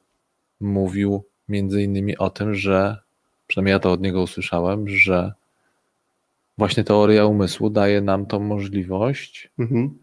[0.60, 2.96] mówił między innymi o tym, że
[3.46, 5.32] przynajmniej ja to od niego usłyszałem, że
[6.58, 9.98] właśnie teoria umysłu daje nam tą możliwość Mhm.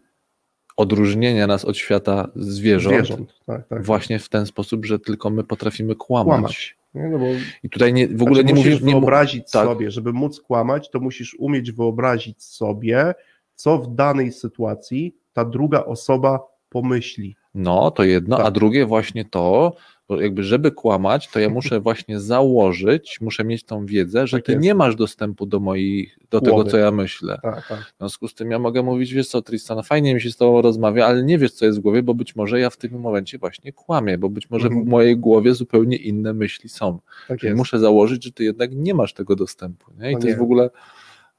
[0.76, 3.82] odróżnienia nas od świata zwierząt, Zwierząt, tak, tak.
[3.84, 6.26] właśnie w ten sposób, że tylko my potrafimy kłamać.
[6.38, 6.76] Kłamać.
[6.96, 7.08] Nie?
[7.08, 7.26] No bo
[7.62, 9.66] I tutaj nie, w ogóle znaczy, nie musisz nie wyobrazić tak.
[9.66, 13.14] sobie, żeby móc kłamać, to musisz umieć wyobrazić sobie,
[13.54, 17.36] co w danej sytuacji ta druga osoba pomyśli.
[17.54, 18.54] No, to jedno, a Tak.
[18.54, 19.76] drugie właśnie to,
[20.08, 24.46] bo jakby żeby kłamać, to ja muszę właśnie założyć, muszę mieć tą wiedzę, że Tak
[24.46, 24.64] ty jest.
[24.64, 26.70] nie masz dostępu do moich, do tego, Głowy.
[26.70, 27.38] co ja myślę.
[27.42, 27.80] Tak, tak.
[27.80, 30.62] W związku z tym ja mogę mówić, wiesz co, Tristan, fajnie mi się z tobą
[30.62, 33.38] rozmawia, ale nie wiesz, co jest w głowie, bo być może ja w tym momencie
[33.38, 34.84] właśnie kłamię, bo być może Mhm.
[34.84, 36.98] w mojej głowie zupełnie inne myśli są.
[37.28, 37.58] tak Czyli jest.
[37.58, 39.92] muszę założyć, że ty jednak nie masz tego dostępu.
[40.00, 40.10] Nie?
[40.10, 40.40] I No to jest nie.
[40.40, 40.70] w ogóle,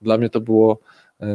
[0.01, 0.79] dla mnie to było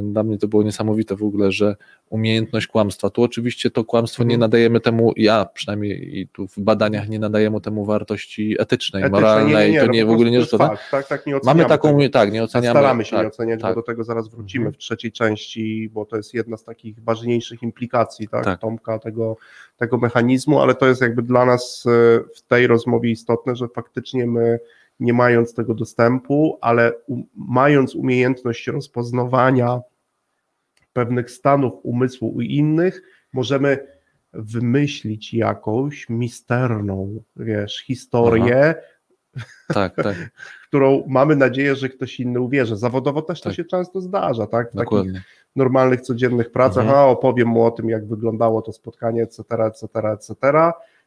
[0.03, 1.77] dla mnie to było niesamowite w ogóle, że
[2.11, 3.11] umiejętność kłamstwa.
[3.11, 4.41] Tu oczywiście to kłamstwo nie Mhm.
[4.41, 9.77] nadajemy temu, ja przynajmniej i tu w badaniach nie nadajemy temu wartości etycznej, Etyczne, moralnej,
[9.77, 10.59] to no nie w ogóle nie to.
[10.59, 12.09] fakt, tak, tak, nie oceniamy Mamy taką, tego.
[12.11, 12.79] tak, nie oceniamy.
[12.81, 13.75] Staramy się tak, nie oceniać, tak.
[13.75, 14.75] bo do tego zaraz wrócimy Mhm.
[14.75, 18.61] w trzeciej części, bo to jest jedna z takich ważniejszych implikacji tak, Tak.
[18.61, 19.37] Tomka, tego,
[19.77, 21.91] tego mechanizmu, ale to jest jakby dla nas e,
[22.37, 24.59] w tej rozmowie istotne, że faktycznie my
[25.03, 29.81] nie mając tego dostępu, ale u, mając umiejętność rozpoznawania
[30.93, 33.87] pewnych stanów umysłu u innych, możemy
[34.33, 38.75] wymyślić jakąś misterną, wiesz, historię,
[39.69, 40.17] tak, tak,
[40.69, 42.77] którą mamy nadzieję, że ktoś inny uwierzy.
[42.77, 43.57] Zawodowo też to Tak.
[43.57, 44.67] się często zdarza, tak?
[44.69, 45.23] W takich dokładnie.
[45.57, 46.99] normalnych, codziennych pracach, Mhm.
[46.99, 50.35] a opowiem mu o tym, jak wyglądało to spotkanie, etc., etc., etc.,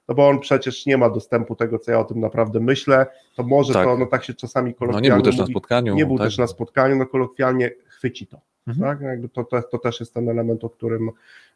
[0.09, 3.43] no bo on przecież nie ma dostępu tego, co ja o tym naprawdę myślę, to
[3.43, 3.85] może Tak.
[3.85, 5.95] to, no tak się czasami No kolokwialnie nie był też na mówi, spotkaniu.
[5.95, 6.27] nie był tak.
[6.27, 8.97] też na spotkaniu, no kolokwialnie chwyci to, Mhm.
[8.99, 9.31] tak?
[9.33, 11.09] To, to, to też jest ten element, o którym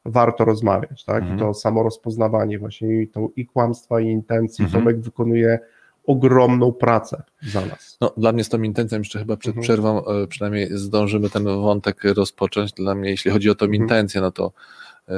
[0.05, 1.17] warto rozmawiać, tak?
[1.21, 1.37] Mhm.
[1.37, 4.65] I to samo rozpoznawanie właśnie i, tą, i kłamstwa, i intencji.
[4.65, 4.83] Mhm.
[4.83, 5.59] Tomek wykonuje
[6.05, 7.97] ogromną pracę za nas.
[8.01, 9.63] No, dla mnie z tą intencją jeszcze chyba przed Mhm.
[9.63, 12.71] przerwą e, przynajmniej zdążymy ten wątek rozpocząć.
[12.73, 13.81] Dla mnie, jeśli chodzi o tą Mhm.
[13.83, 14.51] intencję, no to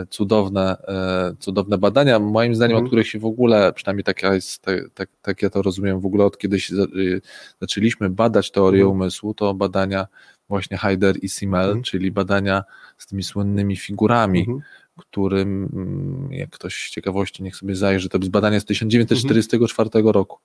[0.10, 2.86] cudowne, e, cudowne badania, moim zdaniem, Mhm.
[2.86, 6.00] od których się w ogóle, przynajmniej tak, ja jest, tak, tak, tak ja to rozumiem,
[6.00, 7.22] w ogóle od kiedyś y,
[7.62, 8.98] zaczęliśmy badać teorię Mhm.
[8.98, 10.08] umysłu, to badania
[10.50, 11.84] właśnie Heider i Simmel, Mhm.
[11.84, 12.64] czyli badania
[12.98, 14.60] z tymi słynnymi figurami, Mhm.
[14.98, 20.40] którym, mm, jak ktoś z ciekawości niech sobie zajrzy, to jest badanie z 1944 roku.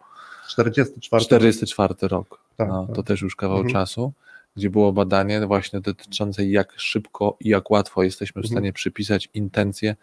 [0.49, 1.25] 44.
[1.25, 2.41] 44 rok.
[2.57, 2.97] Tak, no, tak.
[2.97, 4.13] To też już kawał czasu,
[4.57, 8.53] gdzie było badanie właśnie dotyczące jak szybko i jak łatwo jesteśmy w Mhm.
[8.59, 9.97] stanie przypisać intencje.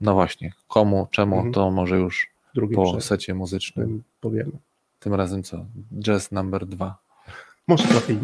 [0.00, 1.54] No właśnie, komu, czemu, Mhm.
[1.54, 3.00] to może już drugim po przerwie.
[3.00, 4.02] secie muzycznym.
[4.20, 4.52] Powiemy.
[4.98, 5.66] Tym razem co?
[6.00, 6.98] Jazz number dwa.
[7.68, 8.14] Może trochę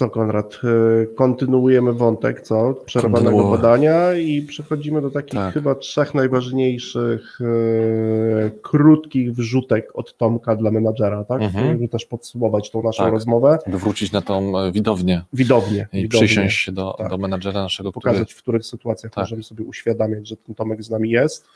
[0.00, 2.74] co, Konrad, y, kontynuujemy wątek, co?
[2.86, 5.54] Przerwanego badania i przechodzimy do takich Tak.
[5.54, 11.42] chyba trzech najważniejszych y, krótkich wrzutek od Tomka dla menadżera, tak?
[11.42, 11.66] Mhm.
[11.72, 13.12] Żeby też podsumować tą naszą Tak.
[13.12, 13.58] rozmowę.
[13.66, 15.88] By wrócić na tą e, widownię Widownie.
[15.92, 16.26] i widownie.
[16.26, 17.10] przysiąść się do, Tak.
[17.10, 19.22] do menadżera naszego, który Pokazać, w których sytuacjach Tak.
[19.22, 21.46] możemy sobie uświadamiać, że ten Tomek z nami jest.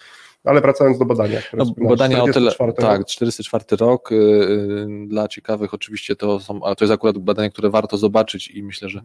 [0.45, 1.43] Ale wracając do badania.
[1.43, 6.41] które No, badania o tyle, 44 tak, 44 rok, y, y, dla ciekawych oczywiście to
[6.41, 9.01] są, a to jest akurat badanie, które warto zobaczyć i myślę, że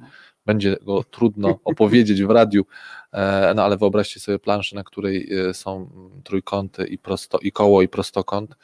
[0.46, 2.66] będzie go trudno opowiedzieć w radiu,
[3.12, 5.90] e, no ale wyobraźcie sobie planszę, na której y, są
[6.24, 8.56] trójkąty i prosto, i koło i prostokąt,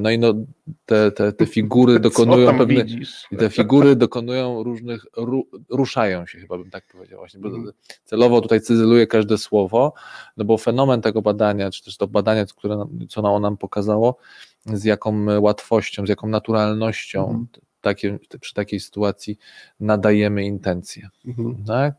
[0.00, 0.34] no i no,
[0.86, 2.84] te, te, te figury dokonują pewne,
[3.38, 7.72] te figury dokonują różnych, ru, ruszają się chyba bym tak powiedział właśnie, bo Mhm.
[8.04, 9.92] celowo tutaj cyzeluję każde słowo,
[10.36, 14.16] no bo fenomen tego badania, czy też to badanie, które, co ono nam pokazało,
[14.66, 17.46] z jaką łatwością, z jaką naturalnością Mhm.
[17.80, 19.38] takie, przy takiej sytuacji
[19.80, 21.64] nadajemy intencje, Mhm.
[21.66, 21.94] tak?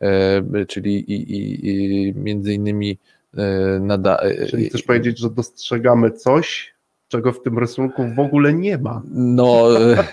[0.00, 1.66] E, czyli i, i,
[2.08, 2.98] i między innymi
[3.36, 6.75] e, nada, e, Czyli chcesz powiedzieć, że dostrzegamy coś,
[7.08, 9.02] czego w tym rysunku w ogóle nie ma.
[9.10, 10.04] No, e,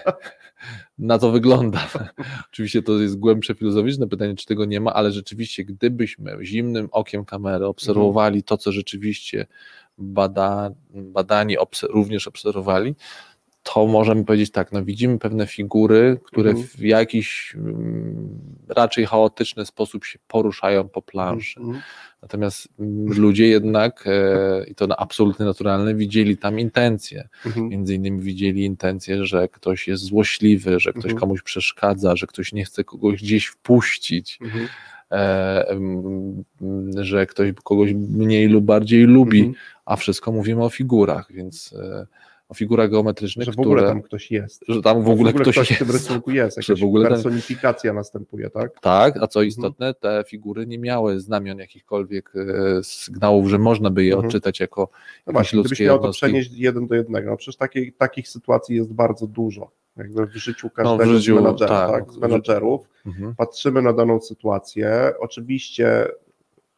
[0.97, 1.87] na to wygląda.
[2.51, 7.25] Oczywiście to jest głębsze filozoficzne pytanie, czy tego nie ma, ale rzeczywiście, gdybyśmy zimnym okiem
[7.25, 9.45] kamery obserwowali to, co rzeczywiście
[9.97, 12.95] bada, badani obse- również obserwowali,
[13.63, 16.67] to możemy powiedzieć tak, no widzimy pewne figury, które Mhm.
[16.67, 18.39] w jakiś mm,
[18.69, 21.59] raczej chaotyczny sposób się poruszają po planszy.
[21.59, 21.81] Mhm.
[22.21, 27.29] Natomiast mm, ludzie jednak, e, i to na absolutnie naturalne, widzieli tam intencje.
[27.45, 27.69] Mhm.
[27.69, 32.65] Między innymi widzieli intencję, że ktoś jest złośliwy, że ktoś komuś przeszkadza, że ktoś nie
[32.65, 34.39] chce kogoś gdzieś wpuścić,
[35.11, 36.43] e, mm,
[36.97, 39.53] że ktoś kogoś mniej lub bardziej lubi,
[39.85, 42.07] a wszystko mówimy o figurach, więc e,
[42.53, 44.63] o figurach geometrycznych, Że w ogóle które, tam ktoś jest.
[44.67, 45.91] że tam w ogóle, ktoś, w tym jest.
[45.91, 48.79] rysunku jest, Że jakaś w ogóle personifikacja następuje, tak?
[48.81, 49.47] Tak, a co Mhm.
[49.47, 54.25] istotne, te figury nie miały znamion jakichkolwiek e, sygnałów, że można by je Mhm.
[54.27, 54.89] odczytać jako
[55.27, 58.93] No właśnie, gdybyś miał to przenieść jeden do jednego, no przecież takiej, takich sytuacji jest
[58.93, 59.71] bardzo dużo.
[59.97, 61.91] Jakby w życiu każdego No, życiu, z, menadżera, tak.
[62.05, 62.89] tak, z menadżerów.
[63.05, 63.35] Mhm.
[63.37, 66.07] Patrzymy na daną sytuację, oczywiście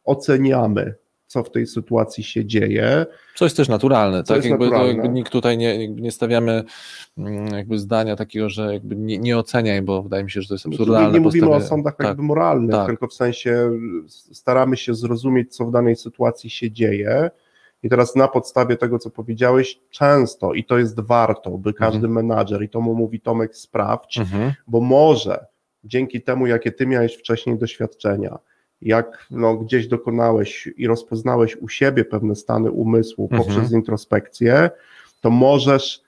[0.03, 0.93] oceniamy,
[1.27, 3.05] co w tej sytuacji się dzieje.
[3.35, 4.45] Co jest też naturalne, Co tak?
[4.45, 4.93] jakby, naturalne.
[4.93, 6.63] To jakby nikt tutaj nie, nie stawiamy
[7.17, 10.53] mm, jakby zdania takiego, że jakby nie, nie oceniaj, bo wydaje mi się, że to
[10.53, 11.11] jest absurdalne.
[11.11, 12.07] nie mówimy o sądach tak.
[12.07, 12.87] jakby moralnych, tak.
[12.87, 13.71] tylko w sensie
[14.07, 17.29] staramy się zrozumieć, co w danej sytuacji się dzieje.
[17.83, 22.63] I teraz na podstawie tego, co powiedziałeś, często, i to jest warto, by każdy menadżer,
[22.63, 24.53] i to mu mówi Tomek, sprawdź, Mhm.
[24.67, 25.45] bo może
[25.83, 28.37] dzięki temu, jakie ty miałeś wcześniej doświadczenia,
[28.85, 33.43] jak no, gdzieś dokonałeś i rozpoznałeś u siebie pewne stany umysłu Mhm.
[33.43, 34.69] poprzez introspekcję,
[35.21, 36.05] to możesz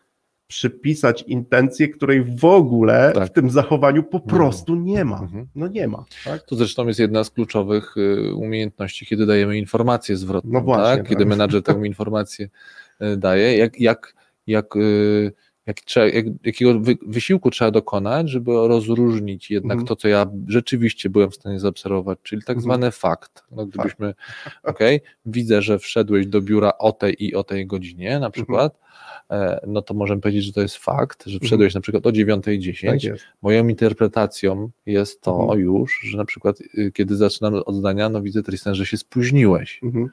[0.47, 3.29] przypisać intencję, której w ogóle Tak.
[3.29, 5.19] w tym zachowaniu po prostu nie ma.
[5.19, 5.47] Mhm.
[5.55, 6.05] No nie ma.
[6.25, 6.43] Tak?
[6.43, 10.51] To zresztą jest jedna z kluczowych y, umiejętności, kiedy dajemy informację zwrotną.
[10.53, 10.97] No właśnie, tak?
[10.97, 11.07] tak.
[11.09, 12.49] Kiedy menadżer taką informację
[13.01, 14.13] y, daje, jak, jak,
[14.47, 15.31] jak, y,
[15.67, 19.87] jak, trzeba, jak, jakiego wy, wysiłku trzeba dokonać, żeby rozróżnić jednak Mhm.
[19.87, 22.61] to, co ja rzeczywiście byłem w stanie zaobserwować, czyli tak Mhm.
[22.63, 23.43] zwany fakt.
[23.51, 24.13] No, gdybyśmy,
[24.63, 28.21] okej, widzę, że wszedłeś do biura o tej i o tej godzinie Mhm.
[28.21, 28.79] na przykład,
[29.31, 32.83] e, no to możemy powiedzieć, że to jest fakt, że wszedłeś na przykład o 9.10,
[32.87, 32.99] Mhm.
[32.99, 33.23] Tak jest.
[33.41, 35.59] Moją interpretacją jest to Mhm.
[35.59, 39.79] już, że na przykład y, kiedy zaczynam od zdania, no widzę Tristan, że się spóźniłeś.
[39.83, 40.09] Mhm.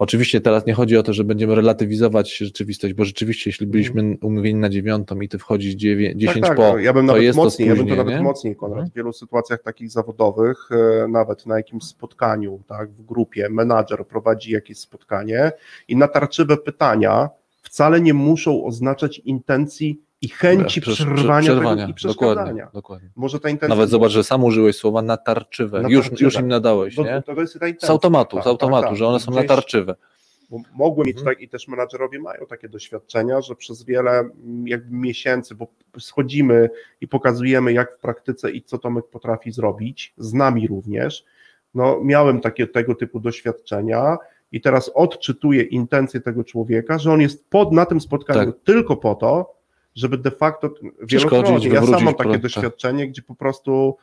[0.00, 4.60] Oczywiście teraz nie chodzi o to, że będziemy relatywizować rzeczywistość, bo rzeczywiście jeśli byliśmy umówieni
[4.60, 6.42] na dziewiątą i ty wchodzisz dziewię- 10 Mhm.
[6.42, 8.22] tak, po, tak, ja bym to nawet jest to mocniej, ja bym to nawet spóźnienie.
[8.22, 8.90] mocniej, Konrad, Mhm.
[8.90, 10.68] w wielu sytuacjach takich zawodowych,
[11.04, 15.52] e, nawet na jakimś spotkaniu, tak, w grupie, menadżer prowadzi jakieś spotkanie
[15.88, 17.28] i natarczywe pytania
[17.62, 22.68] wcale nie muszą oznaczać intencji i chęci Przecież- przerwania, przerwania, i dokładnie, przeszkadzania.
[22.74, 23.08] dokładnie.
[23.16, 23.68] Może ta intencja...
[23.76, 25.78] Nawet zobacz, że sam użyłeś słowa natarczywe.
[25.88, 26.24] Już, Natarczywe.
[26.24, 27.22] już im nadałeś, nie?
[27.80, 28.98] Z automatu, Tak, z automatu, tak, tak.
[28.98, 29.94] że one są Gdzieś- natarczywe.
[30.74, 31.34] Mogły mieć Mhm.
[31.36, 35.66] tak i też menadżerowie mają takie doświadczenia, że przez wiele mm, jakby miesięcy, bo
[35.98, 41.24] schodzimy i pokazujemy jak w praktyce i co Tomek potrafi zrobić, z nami również,
[41.74, 44.16] no miałem takie tego typu doświadczenia
[44.52, 48.60] i teraz odczytuję intencje tego człowieka, że on jest pod, na tym spotkaniu Tak.
[48.64, 49.54] tylko po to,
[49.94, 52.42] żeby de facto wielokrotnie, ja sam mam takie tak.
[52.42, 53.96] doświadczenie, gdzie po prostu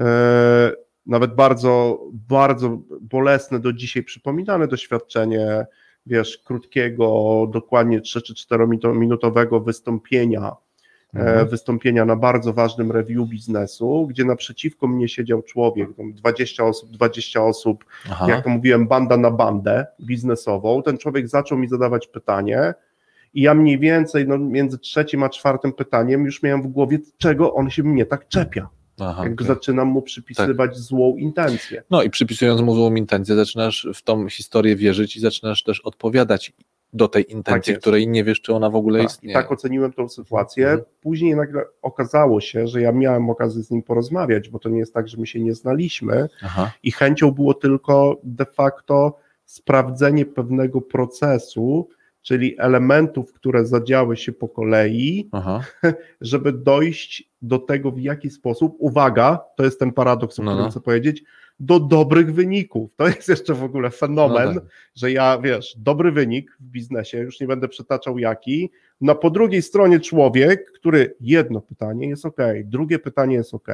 [0.00, 0.72] e,
[1.06, 5.66] nawet bardzo, bardzo bolesne do dzisiaj przypominane doświadczenie,
[6.06, 10.56] wiesz, krótkiego, dokładnie 3 czy 4 minutowego wystąpienia,
[11.14, 11.48] e, Mhm.
[11.48, 17.42] wystąpienia na bardzo ważnym review biznesu, gdzie naprzeciwko mnie siedział człowiek, tam 20 osób, 20
[17.42, 18.26] osób, Aha.
[18.28, 20.82] jak to mówiłem, banda na bandę biznesową.
[20.82, 22.74] Ten człowiek zaczął mi zadawać pytanie
[23.34, 27.54] i ja mniej więcej no, między trzecim a czwartym pytaniem już miałem w głowie, czego
[27.54, 28.68] on się mnie tak czepia.
[29.00, 29.56] Aha, Jakby okej.
[29.56, 31.82] zaczynam mu przypisywać złą intencję.
[31.90, 36.52] No i przypisując mu złą intencję, zaczynasz w tą historię wierzyć i zaczynasz też odpowiadać
[36.92, 37.80] do tej intencji, jest.
[37.80, 39.34] której nie wiesz, czy ona w ogóle Tak, I istnieje.
[39.34, 40.66] tak oceniłem tą sytuację.
[40.66, 40.84] Mhm.
[41.00, 44.94] Później nagle okazało się, że ja miałem okazję z nim porozmawiać, bo to nie jest
[44.94, 46.72] tak, że my się nie znaliśmy Aha.
[46.82, 51.88] i chęcią było tylko de facto sprawdzenie pewnego procesu,
[52.24, 55.64] czyli elementów, które zadziały się po kolei, Aha.
[56.20, 60.64] żeby dojść do tego, w jaki sposób, uwaga, to jest ten paradoks, o No, którym
[60.64, 60.70] no.
[60.70, 61.22] chcę powiedzieć,
[61.60, 62.90] do dobrych wyników.
[62.96, 64.70] To jest jeszcze w ogóle fenomen, No tak.
[64.94, 68.70] że ja, wiesz, dobry wynik w biznesie, już nie będę przytaczał jaki,
[69.00, 73.68] no po drugiej stronie człowiek, który jedno pytanie jest ok, drugie pytanie jest ok,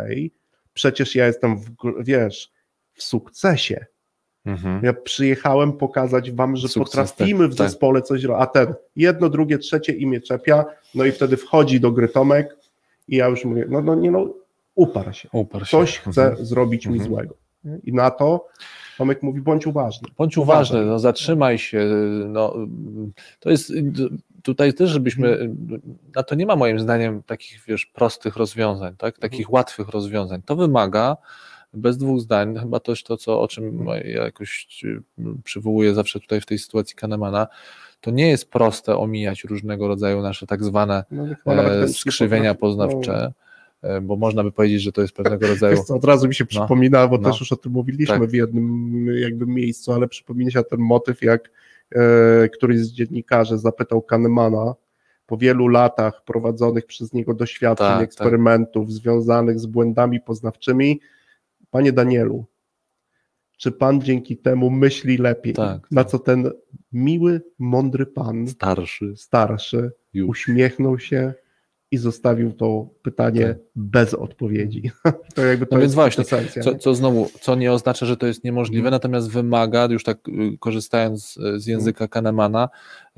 [0.72, 1.70] przecież ja jestem, w,
[2.01, 2.53] wiesz,
[2.92, 3.86] w sukcesie.
[4.45, 4.84] Mhm.
[4.84, 7.66] Ja przyjechałem pokazać wam, że Sukces, potrafimy tak, w tak.
[7.68, 10.64] zespole coś robić, a ten jedno, drugie, trzecie imię czepia,
[10.95, 12.57] no i wtedy wchodzi do gry Tomek
[13.09, 14.34] i ja już mówię, no, no nie no,
[14.74, 15.28] uparł się.
[15.32, 15.70] Uparł się.
[15.70, 16.47] Coś chce Mhm.
[16.47, 17.11] zrobić mi Mhm.
[17.11, 17.34] złego.
[17.84, 18.47] I na to
[18.99, 20.09] Tomek mówi, bądź uważny.
[20.18, 21.84] Bądź uważny, no, zatrzymaj się.
[22.26, 22.55] No,
[23.41, 23.72] to jest
[24.43, 25.51] tutaj też, żebyśmy.
[26.16, 29.18] Na to nie ma moim zdaniem takich wiesz, prostych rozwiązań, tak?
[29.18, 30.43] takich łatwych rozwiązań.
[30.43, 31.16] To wymaga
[31.75, 35.03] bez dwóch zdań, chyba też to, co, o czym ja jakoś y,
[35.45, 37.47] przywołuję zawsze tutaj w tej sytuacji Kahnemana,
[38.01, 41.05] to nie jest proste omijać różnego rodzaju nasze tak zwane
[41.47, 43.33] No, e, skrzywienia poznawcze,
[43.83, 45.77] e, bo można by powiedzieć, że to jest pewnego rodzaju.
[45.77, 46.49] Wiesz od razu mi się No.
[46.49, 47.31] przypomina, bo No.
[47.31, 48.31] też już o tym mówiliśmy Tak.
[48.31, 51.51] w jednym jakby miejscu, ale przypomina się ten motyw, jak
[51.95, 54.75] e, któryś z dziennikarzy zapytał Kahnemana
[55.27, 58.05] po wielu latach prowadzonych przez niego doświadczeń, Tak, tak.
[58.05, 61.01] eksperymentów związanych z błędami poznawczymi,
[61.71, 62.45] panie Danielu,
[63.59, 65.53] czy pan dzięki temu myśli lepiej?
[65.55, 66.51] Tak, Na co ten
[66.93, 70.29] miły, mądry pan, Starszy starszy, już.
[70.29, 71.35] uśmiechnął się
[71.93, 73.57] i zostawił to pytanie Tak.
[73.76, 74.91] bez odpowiedzi.
[75.34, 76.62] To jakby to No więc właśnie, esencja.
[76.62, 78.93] Co, co znowu, co nie oznacza, że to jest niemożliwe, Mhm.
[78.93, 82.68] natomiast wymaga, już tak y, korzystając z języka Kahnemana,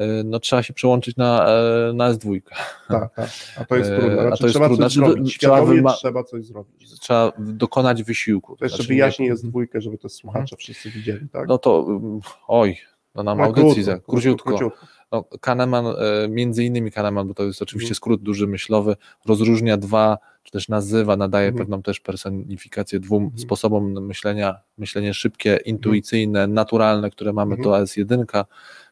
[0.00, 2.40] y, no trzeba się przełączyć na, e, na S2.
[2.88, 3.30] Tak, tak.
[3.60, 4.18] A to jest E, trudne.
[4.18, 4.86] a Znaczy, to jest trzeba trudne.
[4.86, 5.38] coś Znaczy, zrobić.
[5.38, 7.00] trzeba Świadomie wyma- trzeba coś zrobić.
[7.00, 8.56] Trzeba dokonać wysiłku.
[8.56, 11.48] To jeszcze Znaczy, wyjaśnię nie- jest dwójkę, żeby to słuchacze wszyscy widzieli, tak?
[11.48, 12.76] No to, mm, oj,
[13.14, 14.50] no nam No, audycji krótko, za króciutko.
[14.50, 14.86] króciutko.
[15.12, 17.94] No, Kahneman, e, między innymi Kahneman, bo to jest oczywiście Mhm.
[17.94, 18.96] skrót duży myślowy,
[19.26, 21.58] rozróżnia dwa, czy też nazywa, nadaje Mhm.
[21.64, 23.38] pewną też personifikację dwóm Mhm.
[23.40, 27.64] sposobom myślenia, myślenie szybkie, intuicyjne, naturalne, które mamy, Mhm.
[27.64, 28.44] to S1,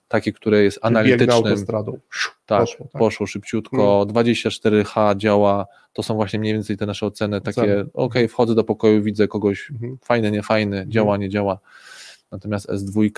[0.08, 1.26] takie, które jest analitycznym,
[2.46, 2.98] tak, poszło, tak.
[3.00, 7.86] poszło szybciutko, 24H działa, to są właśnie mniej więcej te nasze oceny, takie, Oceny.
[7.94, 9.98] ok, wchodzę do pokoju, widzę kogoś, Mhm.
[10.02, 11.58] fajny, niefajny, działa, nie działa.
[12.32, 13.10] Natomiast S2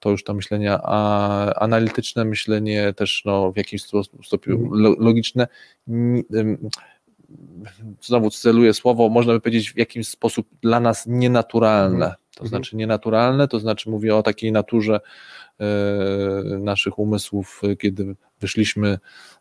[0.00, 4.80] to już to myślenie a, analityczne, myślenie też no, w jakimś sto- stopniu Mhm.
[4.82, 5.48] lo, logiczne.
[8.02, 12.04] Znowu celuję słowo, można by powiedzieć w jakiś sposób dla nas nienaturalne.
[12.06, 12.14] Mhm.
[12.34, 12.48] To Mhm.
[12.48, 15.00] znaczy nienaturalne, to znaczy mówię o takiej naturze
[15.60, 15.64] e,
[16.58, 18.98] naszych umysłów, kiedy wyszliśmy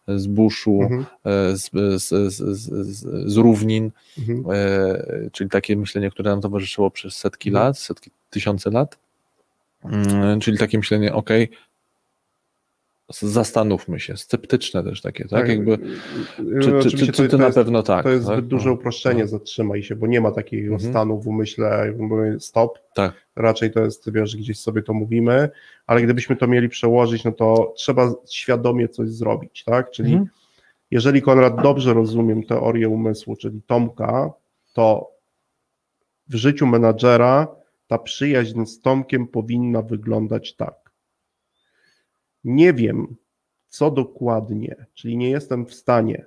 [0.07, 1.05] z buszu, Mhm.
[1.25, 1.69] e, z,
[2.03, 2.63] z, z,
[3.31, 4.43] z, równin, Mhm.
[4.55, 7.65] e, czyli takie myślenie, które nam towarzyszyło przez setki Mhm.
[7.65, 8.97] lat, setki, tysiące lat,
[10.41, 11.29] czyli takie myślenie, ok,
[13.21, 15.77] zastanówmy się, sceptyczne też takie, tak, jakby,
[16.61, 18.03] czy, czy, czy, to- czy to na jest- pewno tak.
[18.03, 18.35] To jest tak?
[18.37, 19.27] zbyt duże No, uproszczenie, no.
[19.27, 20.91] zatrzymaj się, bo nie ma takiego Mhm.
[20.91, 22.79] stanu w umyśle, mówię, stop.
[22.95, 23.13] Tak.
[23.35, 25.49] Raczej to jest, wiesz, gdzieś sobie to mówimy,
[25.87, 29.91] ale gdybyśmy to mieli przełożyć, no to trzeba świadomie coś zrobić, tak?
[29.91, 30.29] Czyli Mhm.
[30.91, 34.31] jeżeli Konrad dobrze rozumiem teorię umysłu, czyli Tomka,
[34.73, 35.11] to
[36.29, 37.47] w życiu menadżera
[37.91, 40.91] ta przyjaźń z Tomkiem powinna wyglądać tak.
[42.43, 43.15] Nie wiem,
[43.67, 46.25] co dokładnie, czyli nie jestem w stanie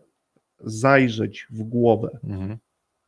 [0.61, 2.59] zajrzeć w głowę Mhm.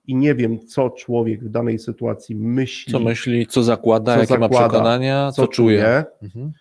[0.04, 4.38] i nie wiem, co człowiek w danej sytuacji myśli, Co myśli, co zakłada, Co jakie
[4.38, 6.04] ma zakłada, przekonania, co, co czuje.
[6.22, 6.52] Mhm.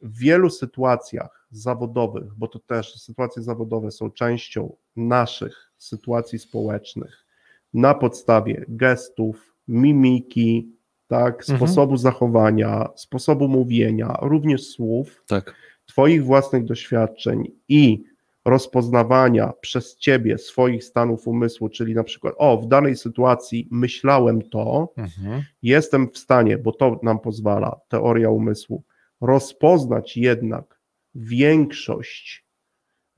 [0.00, 7.26] w wielu sytuacjach zawodowych, bo to też sytuacje zawodowe są częścią naszych sytuacji społecznych,
[7.74, 10.77] na podstawie gestów, mimiki,
[11.08, 11.56] tak, Mhm.
[11.58, 15.54] sposobu zachowania, sposobu mówienia, również słów, Tak.
[15.86, 18.04] Twoich własnych doświadczeń i
[18.44, 24.92] rozpoznawania przez Ciebie swoich stanów umysłu, czyli na przykład, o, w danej sytuacji myślałem to,
[24.96, 25.42] Mhm.
[25.62, 28.82] jestem w stanie, bo to nam pozwala teoria umysłu,
[29.20, 30.80] rozpoznać jednak
[31.14, 32.44] większość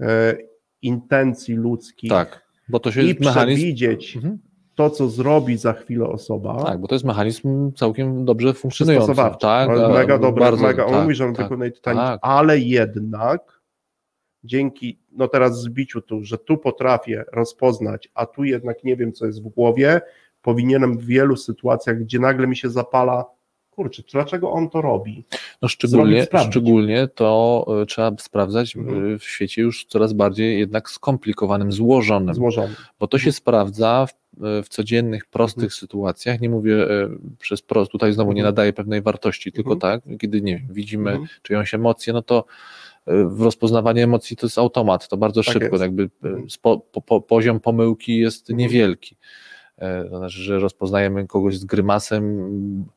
[0.01, 0.37] e,
[0.83, 3.57] intencji ludzkich Tak, bo to się i mechanizm.
[3.59, 4.39] przewidzieć Mhm.
[4.81, 6.65] To, co zrobi za chwilę osoba.
[6.65, 9.13] Tak, bo to jest mechanizm całkiem dobrze funkcjonujący.
[9.41, 12.21] Tak, mega dobry, bardzo, mega, on tak, mówi, że on tak, wykonuje Titanic, tak.
[12.23, 13.61] ale jednak
[14.45, 19.27] dzięki, no teraz zbiciu tu, że tu potrafię rozpoznać, a tu jednak nie wiem, co
[19.27, 20.01] jest w głowie,
[20.43, 23.25] powinienem w wielu sytuacjach, gdzie nagle mi się zapala,
[23.71, 25.25] kurczę, dlaczego on to robi?
[25.63, 29.13] No szczególnie, szczególnie to y, trzeba sprawdzać Mhm.
[29.15, 32.75] y, w świecie już coraz bardziej jednak skomplikowanym, złożonym, Złożony.
[33.01, 34.15] bo to się sprawdza w, e,
[34.65, 35.71] w codziennych, prostych Mhm.
[35.71, 38.53] sytuacjach, nie mówię e, przez prost, tutaj znowu nie Mhm.
[38.55, 40.01] nadaje pewnej wartości, tylko Mhm.
[40.01, 41.29] tak, kiedy nie widzimy Mhm.
[41.43, 42.45] czyjąś emocję, no to
[43.07, 45.83] e, w rozpoznawanie emocji to jest automat, to bardzo Tak szybko, jest.
[45.83, 46.51] jakby e, Mhm.
[46.51, 48.59] spo, po, po, poziom pomyłki jest Mhm.
[48.59, 49.17] niewielki.
[50.11, 52.25] To znaczy, że rozpoznajemy kogoś z grymasem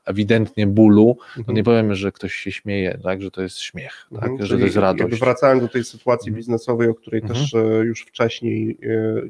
[0.06, 1.56] ewidentnie bólu, to Mhm.
[1.58, 4.64] nie powiemy, że ktoś się śmieje, tak, że to jest śmiech, tak, Mhm, że to
[4.66, 5.20] jest radość.
[5.20, 7.40] Wracając do tej sytuacji biznesowej, o której Mhm.
[7.40, 8.78] też już wcześniej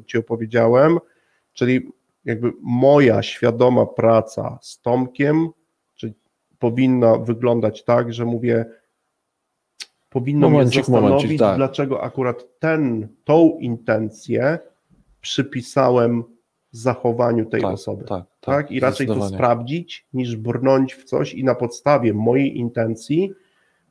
[0.06, 0.98] Ci opowiedziałem,
[1.52, 1.88] czyli
[2.24, 5.48] jakby moja świadoma praca z Tomkiem,
[5.94, 6.14] czyli
[6.58, 8.64] powinna wyglądać tak, że mówię,
[10.10, 11.56] powinno mnie zastanowić, momencik, tak.
[11.56, 14.58] dlaczego akurat ten, tą intencję
[15.20, 16.24] przypisałem
[16.70, 18.04] zachowaniu tej tak, osoby.
[18.04, 18.70] tak, tak?
[18.70, 23.32] I raczej to sprawdzić, niż brnąć w coś i na podstawie mojej intencji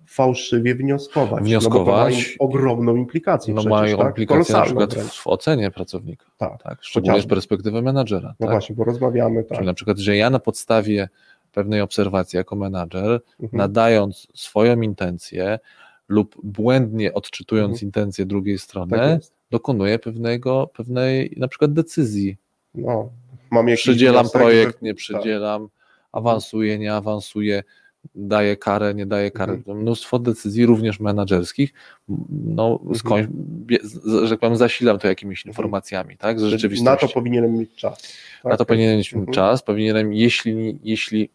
[0.07, 1.43] fałszywie wnioskować.
[1.43, 2.13] Wnioskować.
[2.13, 4.07] No ma im ogromną implikację No przecież, mają tak?
[4.07, 5.19] implikacje na przykład wręcz.
[5.19, 6.63] w ocenie pracownika, Tak.
[6.63, 6.77] tak?
[6.81, 8.35] szczególnie z perspektywy menadżera.
[8.39, 8.55] No tak?
[8.55, 9.57] właśnie, bo rozmawiamy, tak.
[9.57, 11.09] Czyli na przykład, że ja na podstawie
[11.51, 13.57] pewnej obserwacji jako menadżer, Mhm.
[13.57, 15.59] nadając swoją intencję
[16.07, 17.87] lub błędnie odczytując Mhm.
[17.87, 22.37] intencję drugiej strony, Tak dokonuję pewnego, pewnej na przykład decyzji.
[22.75, 23.09] No,
[23.51, 24.97] mam jakiś Przydzielam wniosek, projekt, nie tak.
[24.97, 25.67] przydzielam,
[26.11, 27.63] awansuję, nie awansuję,
[28.15, 29.53] daję karę, nie daję karę.
[29.53, 29.77] Mhm.
[29.77, 31.73] Mnóstwo decyzji, również menedżerskich,
[32.29, 32.95] no, Mhm.
[32.95, 33.27] skądś,
[34.23, 37.05] że tak powiem, zasilam to jakimiś informacjami, tak, z rzeczywistości.
[37.05, 38.01] Na to powinienem mieć czas.
[38.43, 38.51] Tak?
[38.51, 39.33] Na to powinienem mieć Mhm.
[39.33, 41.29] czas, powinienem, jeśli, jeśli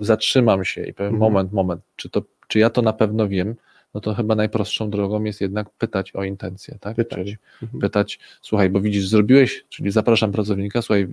[0.00, 1.32] zatrzymam się i powiem, Mhm.
[1.32, 3.54] moment, moment, czy, to, czy ja to na pewno wiem,
[3.94, 6.96] no to chyba najprostszą drogą jest jednak pytać o intencję, tak?
[6.96, 7.18] Pytać.
[7.18, 7.80] Czyli Mhm.
[7.80, 11.08] pytać, słuchaj, bo widzisz, zrobiłeś, czyli zapraszam pracownika, słuchaj,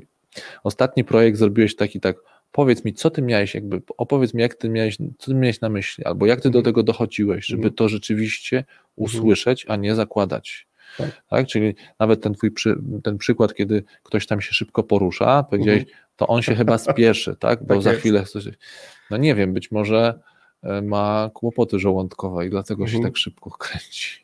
[0.63, 2.15] ostatni projekt zrobiłeś taki, tak,
[2.51, 5.69] powiedz mi, co ty miałeś, jakby, opowiedz mi, jak ty miałeś, co ty miałeś na
[5.69, 6.63] myśli, albo jak ty do Mhm.
[6.65, 7.73] tego dochodziłeś, żeby Mhm.
[7.75, 8.63] to rzeczywiście
[8.95, 10.67] usłyszeć, a nie zakładać.
[10.97, 11.21] Tak.
[11.29, 11.47] Tak.
[11.47, 15.83] Czyli nawet ten twój przy, ten przykład, kiedy ktoś tam się szybko porusza, powiedziałeś,
[16.15, 17.59] to on się chyba spieszy, tak?
[17.67, 17.81] Bo Mhm.
[17.83, 18.43] Tak za chwilę coś.
[19.09, 20.19] No nie wiem, być może
[20.63, 23.03] e, ma kłopoty żołądkowe i dlatego się Mhm.
[23.13, 24.23] tak szybko kręci.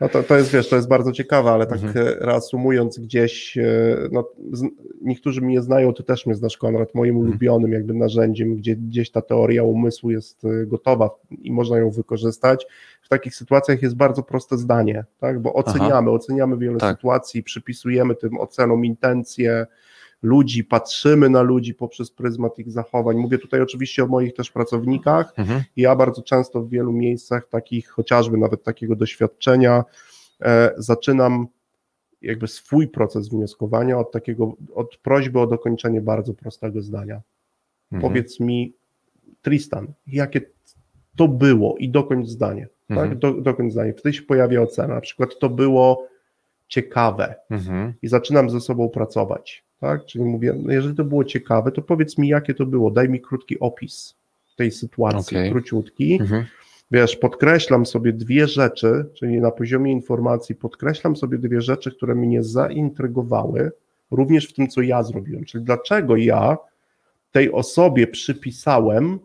[0.00, 2.06] No to, to jest, wiesz, to jest bardzo ciekawe, ale tak Mhm.
[2.08, 4.62] e, reasumując gdzieś, e, no, z,
[5.02, 7.28] niektórzy mnie znają, ty też mnie znasz, Konrad, moim Mhm.
[7.30, 11.10] ulubionym jakby narzędziem, gdzie gdzieś ta teoria umysłu jest e, gotowa
[11.42, 12.66] i można ją wykorzystać.
[13.02, 16.96] W takich sytuacjach jest bardzo proste zdanie, tak, bo oceniamy, oceniamy wiele Tak.
[16.96, 19.66] sytuacji, przypisujemy tym ocenom intencje
[20.22, 23.16] ludzi, patrzymy na ludzi poprzez pryzmat ich zachowań.
[23.16, 25.62] Mówię tutaj oczywiście o moich też pracownikach, Mhm.
[25.76, 29.84] ja bardzo często w wielu miejscach takich, chociażby nawet takiego doświadczenia,
[30.42, 31.46] e, zaczynam
[32.22, 37.20] jakby swój proces wnioskowania od takiego, od prośby o dokończenie bardzo prostego zdania.
[37.92, 38.10] Mhm.
[38.12, 38.74] Powiedz mi,
[39.42, 40.40] Tristan, jakie
[41.16, 42.68] to było i dokończ zdanie.
[42.90, 43.08] Mhm.
[43.08, 43.18] Tak?
[43.18, 43.92] Do, dokończ zdanie.
[43.94, 44.94] Wtedy się pojawia ocena.
[44.94, 46.06] Na przykład to było
[46.68, 47.92] ciekawe Mhm.
[48.02, 49.64] i zaczynam ze sobą pracować.
[49.80, 50.04] Tak?
[50.06, 52.90] Czyli mówię, no jeżeli to było ciekawe, to powiedz mi, jakie to było.
[52.90, 54.14] Daj mi krótki opis
[54.56, 55.50] tej sytuacji, Okej.
[55.50, 56.18] króciutki.
[56.20, 56.44] Mhm.
[56.90, 62.42] Wiesz, podkreślam sobie dwie rzeczy, czyli na poziomie informacji podkreślam sobie dwie rzeczy, które mnie
[62.42, 63.72] zaintrygowały,
[64.10, 65.44] również w tym, co ja zrobiłem.
[65.44, 66.56] Czyli dlaczego ja
[67.32, 69.18] tej osobie przypisałem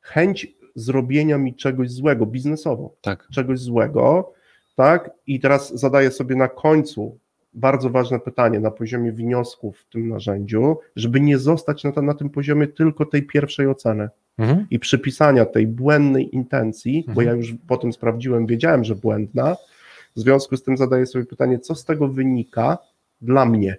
[0.00, 3.28] chęć zrobienia mi czegoś złego biznesowo Tak.
[3.32, 4.32] czegoś złego,
[4.76, 5.10] tak?
[5.26, 7.18] I teraz zadaję sobie na końcu
[7.54, 12.14] bardzo ważne pytanie na poziomie wniosków w tym narzędziu, żeby nie zostać na, to, na
[12.14, 14.66] tym poziomie tylko tej pierwszej oceny Mhm.
[14.70, 17.26] i przypisania tej błędnej intencji, bo Mhm.
[17.28, 19.56] ja już potem sprawdziłem, wiedziałem, że błędna.
[20.16, 22.78] W związku z tym zadaję sobie pytanie, co z tego wynika
[23.20, 23.76] dla mnie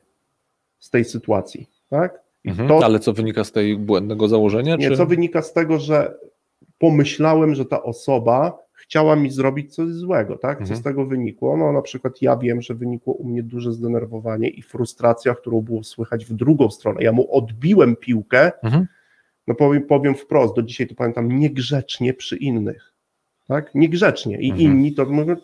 [0.80, 2.19] z tej sytuacji, tak?
[2.45, 2.69] Mhm.
[2.69, 4.76] to, Ale co wynika z tej błędnego założenia?
[4.76, 4.97] nie, czy...
[4.97, 6.17] co wynika z tego, że
[6.80, 10.57] pomyślałem, że ta osoba chciała mi zrobić coś złego, tak?
[10.57, 10.79] Co Mhm.
[10.79, 11.57] z tego wynikło?
[11.57, 15.84] No na przykład ja wiem, że wynikło u mnie duże zdenerwowanie i frustracja, którą było
[15.84, 17.03] słychać w drugą stronę.
[17.03, 18.88] Ja mu odbiłem piłkę, Mhm.
[19.47, 22.93] no powiem, powiem wprost, do dzisiaj to pamiętam, niegrzecznie przy innych,
[23.47, 23.75] tak?
[23.75, 24.61] Niegrzecznie i Mhm.
[24.71, 25.36] inni to mówią,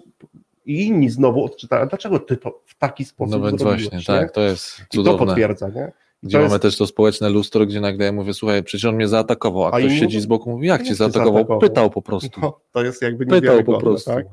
[0.66, 4.20] i inni znowu odczytają, dlaczego ty to w taki sposób No więc zrobiłeś, właśnie, nie?
[4.20, 5.26] tak, to jest I to cudowne.
[5.28, 5.92] potwierdza, nie?
[6.24, 9.08] Gdzie mamy jest- też to społeczne lustro, gdzie nagle ja mówię, słuchaj, przecież on mnie
[9.08, 11.34] zaatakował, a, A ktoś siedzi z boku mówi, jak "Jak cię zaatakował?
[11.34, 12.40] zaatakował?" Pytał po prostu.
[12.42, 14.12] No, to jest jakby Pytał po prostu.
[14.12, 14.26] tak?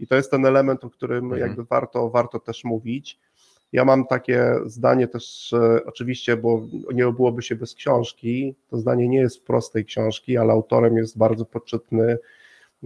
[0.00, 1.40] I to jest ten element, o którym Mhm.
[1.42, 3.18] jakby warto, warto też mówić.
[3.72, 5.54] Ja mam takie zdanie też,
[5.86, 6.62] oczywiście, bo
[6.94, 8.54] nie byłoby się bez książki.
[8.70, 12.18] To zdanie nie jest w prostej książki, ale autorem jest bardzo poczytny,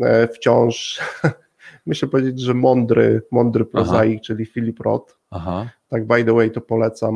[0.02, 1.00] e, wciąż,
[1.86, 5.18] myślę powiedzieć, że mądry, mądry prozaik, czyli Philip Roth.
[5.34, 7.14] Aha, Tak, by the way, to polecam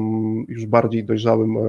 [0.49, 1.61] już bardziej dojrzałym e,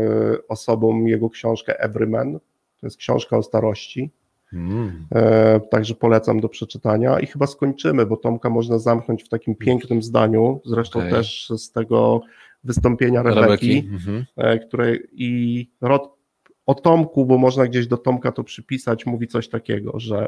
[0.48, 2.34] osobom jego książkę Everyman.
[2.80, 4.12] To jest książka o starości.
[4.54, 5.08] mm.
[5.16, 10.02] E, Także polecam do przeczytania i chyba skończymy, bo Tomka można zamknąć w takim pięknym
[10.04, 11.12] zdaniu, zresztą Okej.
[11.12, 12.22] też z tego
[12.64, 13.78] wystąpienia Rebeki, Rebeki.
[13.94, 14.26] Mhm.
[14.38, 16.20] e, której i Rod
[16.66, 20.28] o Tomku, bo można gdzieś do Tomka to przypisać, mówi coś takiego, że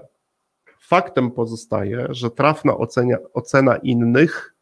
[0.79, 4.55] faktem pozostaje, że trafna ocenia, ocena innych,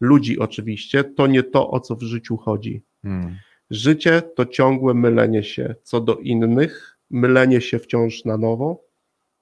[0.00, 2.82] ludzi oczywiście, to nie to, o co w życiu chodzi.
[3.04, 3.36] Mm.
[3.70, 8.84] Życie to ciągłe mylenie się co do innych, mylenie się wciąż na nowo,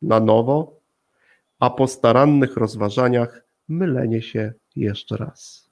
[0.03, 0.81] na nowo,
[1.61, 5.71] a po starannych rozważaniach mylenie się jeszcze raz.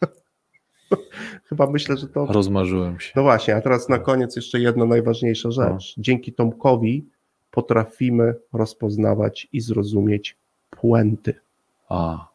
[1.48, 2.26] Chyba myślę, że to.
[2.26, 3.12] Rozmarzyłem się.
[3.16, 5.94] No właśnie, a teraz na koniec jeszcze jedna najważniejsza rzecz.
[5.98, 7.06] Dzięki Tomkowi
[7.50, 10.36] potrafimy rozpoznawać i zrozumieć
[10.70, 11.34] puenty.
[11.88, 12.27] A,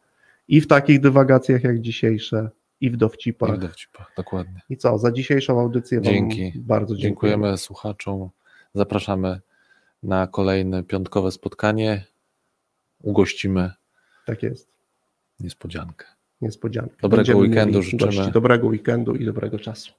[0.48, 3.50] I w takich dywagacjach jak dzisiejsze, i w dowcipach.
[3.50, 4.60] i w dowcipach, dokładnie.
[4.70, 6.52] I co, za dzisiejszą audycję Wam Dzięki.
[6.56, 7.36] bardzo dziękujemy.
[7.36, 8.30] Dziękujemy słuchaczom.
[8.74, 9.40] Zapraszamy
[10.02, 12.04] na kolejne piątkowe spotkanie.
[13.02, 13.70] Ugościmy
[14.26, 14.68] Tak jest.
[15.40, 16.06] niespodziankę.
[16.40, 16.94] Niespodzianka.
[17.02, 18.12] Dobrego Będziemy weekendu życzymy.
[18.12, 18.32] gości.
[18.32, 19.92] Dobrego weekendu i dobrego czasu.